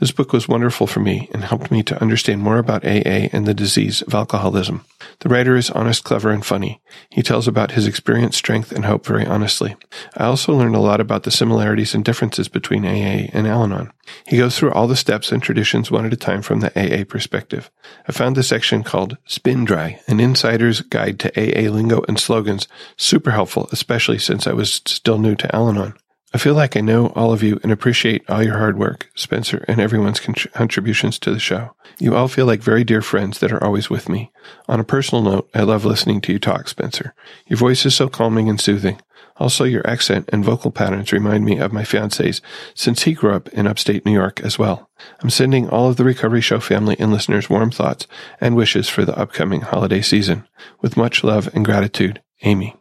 This 0.00 0.10
book 0.10 0.32
was 0.32 0.48
wonderful 0.48 0.86
for 0.86 1.00
me 1.00 1.28
and 1.32 1.44
helped 1.44 1.70
me 1.70 1.82
to 1.84 2.00
understand 2.00 2.40
more 2.40 2.58
about 2.58 2.84
AA 2.84 3.28
and 3.32 3.46
the 3.46 3.54
disease 3.54 4.02
of 4.02 4.14
alcoholism. 4.14 4.84
The 5.20 5.28
writer 5.28 5.54
is 5.54 5.70
honest, 5.70 6.02
clever, 6.02 6.30
and 6.30 6.44
funny. 6.44 6.80
He 7.10 7.22
tells 7.22 7.46
about 7.46 7.72
his 7.72 7.86
experience, 7.86 8.36
strength, 8.36 8.72
and 8.72 8.84
hope 8.84 9.06
very 9.06 9.26
honestly. 9.26 9.76
I 10.16 10.24
also 10.24 10.54
learned 10.54 10.74
a 10.74 10.80
lot 10.80 11.00
about 11.00 11.22
the 11.22 11.30
similarities 11.30 11.94
and 11.94 12.04
differences 12.04 12.48
between 12.48 12.84
AA 12.84 13.28
and 13.32 13.46
Al 13.46 13.64
Anon. 13.64 13.92
He 14.26 14.38
goes 14.38 14.58
through 14.58 14.72
all 14.72 14.88
the 14.88 14.96
steps 14.96 15.30
and 15.30 15.42
traditions 15.42 15.90
one 15.90 16.06
at 16.06 16.12
a 16.12 16.16
time 16.16 16.42
from 16.42 16.60
the 16.60 16.72
AA 16.76 17.04
perspective. 17.04 17.70
I 18.08 18.12
found 18.12 18.36
the 18.36 18.42
section 18.42 18.82
called 18.82 19.16
Spin 19.26 19.64
Dry, 19.64 20.00
an 20.08 20.18
insider's 20.18 20.80
guide 20.80 21.20
to 21.20 21.30
AA 21.38 21.70
lingo 21.70 22.02
and 22.08 22.18
slogans, 22.18 22.66
super 22.96 23.30
helpful, 23.30 23.68
especially 23.70 24.18
since 24.18 24.46
I 24.46 24.52
was 24.52 24.82
still 24.86 25.18
new 25.18 25.36
to 25.36 25.54
Al 25.54 25.68
Anon. 25.68 25.94
I 26.34 26.38
feel 26.38 26.54
like 26.54 26.76
I 26.76 26.80
know 26.80 27.08
all 27.08 27.32
of 27.32 27.42
you 27.42 27.60
and 27.62 27.70
appreciate 27.70 28.28
all 28.28 28.42
your 28.42 28.56
hard 28.56 28.78
work, 28.78 29.10
Spencer, 29.14 29.64
and 29.68 29.80
everyone's 29.80 30.20
contributions 30.20 31.18
to 31.18 31.30
the 31.30 31.38
show. 31.38 31.76
You 31.98 32.14
all 32.14 32.28
feel 32.28 32.46
like 32.46 32.62
very 32.62 32.84
dear 32.84 33.02
friends 33.02 33.38
that 33.40 33.52
are 33.52 33.62
always 33.62 33.90
with 33.90 34.08
me. 34.08 34.32
On 34.66 34.80
a 34.80 34.84
personal 34.84 35.22
note, 35.22 35.50
I 35.54 35.62
love 35.62 35.84
listening 35.84 36.22
to 36.22 36.32
you 36.32 36.38
talk, 36.38 36.68
Spencer. 36.68 37.14
Your 37.46 37.58
voice 37.58 37.84
is 37.84 37.94
so 37.94 38.08
calming 38.08 38.48
and 38.48 38.58
soothing. 38.58 38.98
Also, 39.36 39.64
your 39.64 39.86
accent 39.86 40.28
and 40.32 40.44
vocal 40.44 40.70
patterns 40.70 41.12
remind 41.12 41.44
me 41.44 41.58
of 41.58 41.72
my 41.72 41.84
fiance's 41.84 42.40
since 42.74 43.02
he 43.02 43.12
grew 43.12 43.34
up 43.34 43.48
in 43.48 43.66
upstate 43.66 44.06
New 44.06 44.12
York 44.12 44.40
as 44.40 44.58
well. 44.58 44.90
I'm 45.22 45.30
sending 45.30 45.68
all 45.68 45.88
of 45.88 45.96
the 45.96 46.04
Recovery 46.04 46.40
Show 46.40 46.60
family 46.60 46.96
and 46.98 47.12
listeners 47.12 47.50
warm 47.50 47.70
thoughts 47.70 48.06
and 48.40 48.56
wishes 48.56 48.88
for 48.88 49.04
the 49.04 49.18
upcoming 49.18 49.62
holiday 49.62 50.00
season. 50.00 50.46
With 50.80 50.96
much 50.96 51.24
love 51.24 51.48
and 51.54 51.64
gratitude, 51.64 52.22
Amy. 52.42 52.74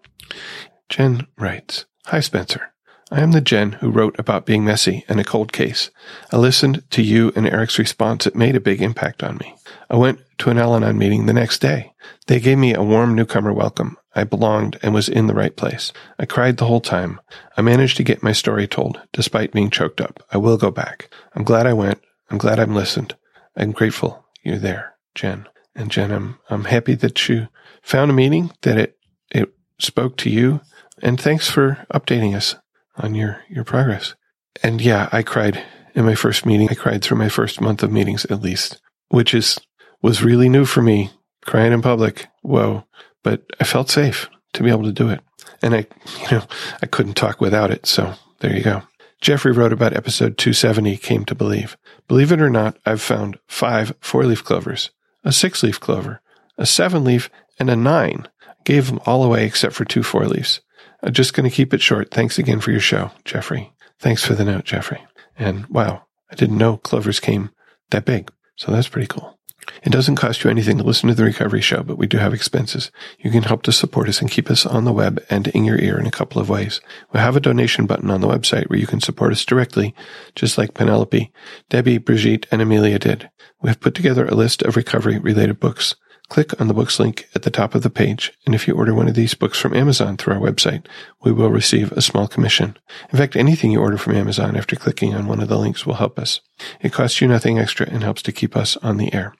Jen 0.87 1.27
writes, 1.37 1.85
Hi, 2.07 2.19
Spencer. 2.19 2.70
I 3.13 3.19
am 3.19 3.33
the 3.33 3.41
Jen 3.41 3.73
who 3.73 3.91
wrote 3.91 4.17
about 4.17 4.45
being 4.45 4.63
messy 4.63 5.03
and 5.09 5.19
a 5.19 5.25
cold 5.25 5.51
case. 5.51 5.91
I 6.31 6.37
listened 6.37 6.89
to 6.91 7.01
you 7.01 7.33
and 7.35 7.45
Eric's 7.45 7.77
response. 7.77 8.25
It 8.25 8.37
made 8.37 8.55
a 8.55 8.61
big 8.61 8.81
impact 8.81 9.21
on 9.21 9.37
me. 9.37 9.53
I 9.89 9.97
went 9.97 10.21
to 10.37 10.49
an 10.49 10.57
Al 10.57 10.75
Anon 10.75 10.97
meeting 10.97 11.25
the 11.25 11.33
next 11.33 11.59
day. 11.59 11.91
They 12.27 12.39
gave 12.39 12.57
me 12.57 12.73
a 12.73 12.81
warm 12.81 13.13
newcomer 13.13 13.51
welcome. 13.51 13.97
I 14.15 14.23
belonged 14.23 14.79
and 14.81 14.93
was 14.93 15.09
in 15.09 15.27
the 15.27 15.33
right 15.33 15.53
place. 15.53 15.91
I 16.19 16.25
cried 16.25 16.55
the 16.55 16.67
whole 16.67 16.79
time. 16.79 17.19
I 17.57 17.61
managed 17.61 17.97
to 17.97 18.03
get 18.03 18.23
my 18.23 18.31
story 18.31 18.65
told, 18.65 19.01
despite 19.11 19.51
being 19.51 19.69
choked 19.69 19.99
up. 19.99 20.23
I 20.31 20.37
will 20.37 20.57
go 20.57 20.71
back. 20.71 21.13
I'm 21.35 21.43
glad 21.43 21.67
I 21.67 21.73
went. 21.73 22.01
I'm 22.29 22.37
glad 22.37 22.59
I'm 22.61 22.73
listened. 22.73 23.15
I'm 23.57 23.73
grateful 23.73 24.25
you're 24.41 24.57
there, 24.57 24.95
Jen. 25.15 25.49
And 25.75 25.91
Jen, 25.91 26.11
I'm, 26.11 26.39
I'm 26.49 26.63
happy 26.63 26.95
that 26.95 27.27
you 27.27 27.49
found 27.81 28.09
a 28.09 28.13
meeting, 28.13 28.51
that 28.61 28.77
it, 28.77 28.97
it 29.31 29.49
spoke 29.79 30.15
to 30.17 30.29
you. 30.29 30.61
And 31.01 31.19
thanks 31.19 31.49
for 31.49 31.85
updating 31.93 32.35
us 32.35 32.55
on 33.01 33.15
your, 33.15 33.43
your 33.49 33.63
progress. 33.63 34.15
And 34.63 34.81
yeah, 34.81 35.09
I 35.11 35.23
cried 35.23 35.63
in 35.95 36.05
my 36.05 36.15
first 36.15 36.45
meeting. 36.45 36.69
I 36.69 36.75
cried 36.75 37.01
through 37.01 37.17
my 37.17 37.29
first 37.29 37.59
month 37.61 37.83
of 37.83 37.91
meetings 37.91 38.25
at 38.25 38.41
least, 38.41 38.81
which 39.09 39.33
is, 39.33 39.59
was 40.01 40.23
really 40.23 40.49
new 40.49 40.65
for 40.65 40.81
me. 40.81 41.11
Crying 41.45 41.73
in 41.73 41.81
public. 41.81 42.27
Whoa. 42.41 42.85
But 43.23 43.43
I 43.59 43.63
felt 43.63 43.89
safe. 43.89 44.29
to 44.53 44.63
be 44.63 44.69
able 44.69 44.83
to 44.83 44.91
do 44.91 45.09
it. 45.09 45.21
And 45.61 45.75
I, 45.75 45.87
you 46.23 46.37
know, 46.37 46.43
I 46.81 46.85
couldn't 46.85 47.13
talk 47.13 47.39
without 47.41 47.71
it. 47.71 47.85
So 47.85 48.13
there 48.39 48.55
you 48.55 48.63
go. 48.63 48.83
Jeffrey 49.21 49.51
wrote 49.51 49.73
about 49.73 49.93
episode 49.93 50.37
270, 50.37 50.97
Came 50.97 51.25
to 51.25 51.35
Believe. 51.35 51.77
Believe 52.07 52.31
it 52.31 52.41
or 52.41 52.49
not, 52.49 52.77
I've 52.85 53.01
found 53.01 53.37
five 53.47 53.93
four 54.01 54.25
leaf 54.25 54.43
clovers, 54.43 54.89
a 55.23 55.31
six 55.31 55.61
leaf 55.61 55.79
clover, 55.79 56.21
a 56.57 56.65
seven 56.65 57.03
leaf, 57.03 57.29
and 57.59 57.69
a 57.69 57.75
nine. 57.75 58.27
Gave 58.63 58.87
them 58.87 58.99
all 59.05 59.23
away 59.23 59.45
except 59.45 59.75
for 59.75 59.85
two 59.85 60.01
four 60.01 60.25
leaves. 60.25 60.61
I'm 61.03 61.13
just 61.13 61.33
going 61.33 61.49
to 61.49 61.55
keep 61.55 61.73
it 61.73 61.81
short. 61.81 62.11
Thanks 62.11 62.37
again 62.37 62.59
for 62.59 62.71
your 62.71 62.79
show, 62.79 63.11
Jeffrey. 63.25 63.73
Thanks 63.99 64.23
for 64.23 64.33
the 64.33 64.45
note, 64.45 64.65
Jeffrey. 64.65 65.05
And 65.37 65.65
wow, 65.67 66.03
I 66.31 66.35
didn't 66.35 66.57
know 66.57 66.77
clovers 66.77 67.19
came 67.19 67.49
that 67.89 68.05
big. 68.05 68.31
So 68.55 68.71
that's 68.71 68.87
pretty 68.87 69.07
cool. 69.07 69.39
It 69.83 69.91
doesn't 69.91 70.15
cost 70.15 70.43
you 70.43 70.49
anything 70.49 70.77
to 70.77 70.83
listen 70.83 71.07
to 71.09 71.15
the 71.15 71.23
recovery 71.23 71.61
show, 71.61 71.83
but 71.83 71.97
we 71.97 72.07
do 72.07 72.17
have 72.17 72.33
expenses. 72.33 72.91
You 73.19 73.31
can 73.31 73.43
help 73.43 73.63
to 73.63 73.71
support 73.71 74.09
us 74.09 74.21
and 74.21 74.29
keep 74.29 74.49
us 74.49 74.65
on 74.65 74.85
the 74.85 74.93
web 74.93 75.23
and 75.29 75.47
in 75.49 75.65
your 75.65 75.79
ear 75.79 75.99
in 75.99 76.07
a 76.07 76.11
couple 76.11 76.41
of 76.41 76.49
ways. 76.49 76.81
We 77.13 77.19
have 77.19 77.35
a 77.35 77.39
donation 77.39 77.85
button 77.85 78.09
on 78.09 78.21
the 78.21 78.27
website 78.27 78.69
where 78.69 78.79
you 78.79 78.87
can 78.87 79.01
support 79.01 79.31
us 79.31 79.45
directly, 79.45 79.93
just 80.35 80.57
like 80.57 80.73
Penelope, 80.73 81.31
Debbie, 81.69 81.99
Brigitte, 81.99 82.47
and 82.51 82.61
Amelia 82.61 82.99
did. 82.99 83.29
We 83.61 83.69
have 83.69 83.79
put 83.79 83.95
together 83.95 84.25
a 84.25 84.35
list 84.35 84.61
of 84.63 84.75
recovery 84.75 85.19
related 85.19 85.59
books. 85.59 85.95
Click 86.31 86.61
on 86.61 86.69
the 86.69 86.73
books 86.73 86.97
link 86.97 87.27
at 87.35 87.41
the 87.41 87.51
top 87.51 87.75
of 87.75 87.83
the 87.83 87.89
page, 87.89 88.31
and 88.45 88.55
if 88.55 88.65
you 88.65 88.73
order 88.73 88.93
one 88.93 89.09
of 89.09 89.15
these 89.15 89.33
books 89.33 89.59
from 89.59 89.75
Amazon 89.75 90.15
through 90.15 90.35
our 90.35 90.39
website, 90.39 90.85
we 91.25 91.33
will 91.33 91.49
receive 91.49 91.91
a 91.91 92.01
small 92.01 92.25
commission. 92.25 92.77
In 93.11 93.17
fact, 93.17 93.35
anything 93.35 93.69
you 93.69 93.81
order 93.81 93.97
from 93.97 94.15
Amazon 94.15 94.55
after 94.55 94.77
clicking 94.77 95.13
on 95.13 95.27
one 95.27 95.41
of 95.41 95.49
the 95.49 95.57
links 95.57 95.85
will 95.85 95.95
help 95.95 96.17
us. 96.17 96.39
It 96.79 96.93
costs 96.93 97.19
you 97.19 97.27
nothing 97.27 97.59
extra 97.59 97.85
and 97.85 98.01
helps 98.01 98.21
to 98.21 98.31
keep 98.31 98.55
us 98.55 98.77
on 98.77 98.95
the 98.95 99.13
air. 99.13 99.35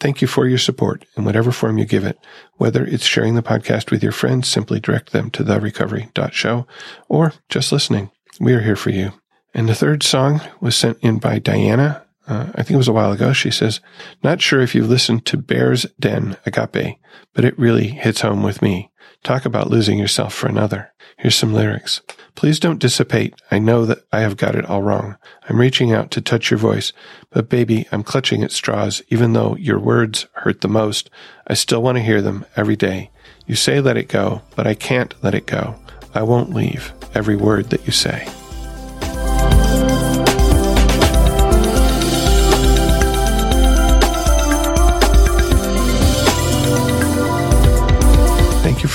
Thank 0.00 0.20
you 0.20 0.26
for 0.26 0.48
your 0.48 0.58
support 0.58 1.04
in 1.16 1.22
whatever 1.22 1.52
form 1.52 1.78
you 1.78 1.84
give 1.84 2.04
it. 2.04 2.18
Whether 2.56 2.84
it's 2.84 3.06
sharing 3.06 3.36
the 3.36 3.40
podcast 3.40 3.92
with 3.92 4.02
your 4.02 4.10
friends, 4.10 4.48
simply 4.48 4.80
direct 4.80 5.12
them 5.12 5.30
to 5.30 5.44
therecovery.show 5.44 6.66
or 7.08 7.32
just 7.48 7.70
listening. 7.70 8.10
We 8.40 8.54
are 8.54 8.62
here 8.62 8.74
for 8.74 8.90
you. 8.90 9.12
And 9.54 9.68
the 9.68 9.74
third 9.76 10.02
song 10.02 10.40
was 10.60 10.74
sent 10.74 10.98
in 11.00 11.20
by 11.20 11.38
Diana. 11.38 12.07
Uh, 12.28 12.52
I 12.54 12.62
think 12.62 12.72
it 12.72 12.76
was 12.76 12.88
a 12.88 12.92
while 12.92 13.10
ago. 13.10 13.32
She 13.32 13.50
says, 13.50 13.80
not 14.22 14.42
sure 14.42 14.60
if 14.60 14.74
you've 14.74 14.88
listened 14.88 15.24
to 15.26 15.38
Bear's 15.38 15.86
Den 15.98 16.36
Agape, 16.44 16.98
but 17.32 17.44
it 17.44 17.58
really 17.58 17.88
hits 17.88 18.20
home 18.20 18.42
with 18.42 18.60
me. 18.60 18.90
Talk 19.24 19.46
about 19.46 19.70
losing 19.70 19.98
yourself 19.98 20.34
for 20.34 20.46
another. 20.46 20.92
Here's 21.16 21.34
some 21.34 21.54
lyrics. 21.54 22.02
Please 22.34 22.60
don't 22.60 22.78
dissipate. 22.78 23.34
I 23.50 23.58
know 23.58 23.84
that 23.86 24.04
I 24.12 24.20
have 24.20 24.36
got 24.36 24.54
it 24.54 24.66
all 24.66 24.82
wrong. 24.82 25.16
I'm 25.48 25.58
reaching 25.58 25.92
out 25.92 26.10
to 26.12 26.20
touch 26.20 26.50
your 26.50 26.58
voice, 26.58 26.92
but 27.30 27.48
baby, 27.48 27.88
I'm 27.90 28.04
clutching 28.04 28.44
at 28.44 28.52
straws. 28.52 29.02
Even 29.08 29.32
though 29.32 29.56
your 29.56 29.80
words 29.80 30.26
hurt 30.34 30.60
the 30.60 30.68
most, 30.68 31.10
I 31.46 31.54
still 31.54 31.82
want 31.82 31.96
to 31.96 32.04
hear 32.04 32.22
them 32.22 32.44
every 32.56 32.76
day. 32.76 33.10
You 33.46 33.56
say 33.56 33.80
let 33.80 33.96
it 33.96 34.08
go, 34.08 34.42
but 34.54 34.66
I 34.66 34.74
can't 34.74 35.14
let 35.24 35.34
it 35.34 35.46
go. 35.46 35.76
I 36.14 36.22
won't 36.22 36.54
leave 36.54 36.92
every 37.14 37.36
word 37.36 37.70
that 37.70 37.86
you 37.86 37.92
say. 37.92 38.28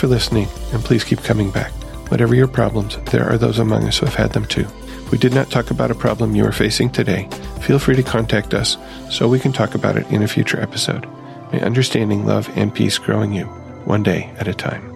For 0.03 0.07
listening, 0.07 0.49
and 0.73 0.83
please 0.83 1.01
keep 1.01 1.23
coming 1.23 1.49
back. 1.49 1.71
Whatever 2.11 2.35
your 2.35 2.49
problems, 2.49 2.97
there 3.11 3.23
are 3.23 3.37
those 3.37 3.57
among 3.57 3.85
us 3.85 3.99
who 3.99 4.05
have 4.05 4.15
had 4.15 4.33
them 4.33 4.45
too. 4.45 4.67
If 5.05 5.11
we 5.13 5.17
did 5.17 5.33
not 5.33 5.49
talk 5.49 5.71
about 5.71 5.91
a 5.91 5.95
problem 5.95 6.35
you 6.35 6.43
are 6.45 6.51
facing 6.51 6.89
today, 6.89 7.29
feel 7.61 7.79
free 7.79 7.95
to 7.95 8.03
contact 8.03 8.53
us 8.53 8.75
so 9.09 9.29
we 9.29 9.39
can 9.39 9.53
talk 9.53 9.75
about 9.75 9.95
it 9.95 10.05
in 10.11 10.21
a 10.21 10.27
future 10.27 10.59
episode. 10.59 11.07
May 11.53 11.61
understanding, 11.61 12.25
love, 12.25 12.51
and 12.57 12.75
peace 12.75 12.97
grow 12.97 13.21
in 13.21 13.31
you, 13.31 13.45
one 13.85 14.03
day 14.03 14.29
at 14.39 14.49
a 14.49 14.53
time. 14.53 14.92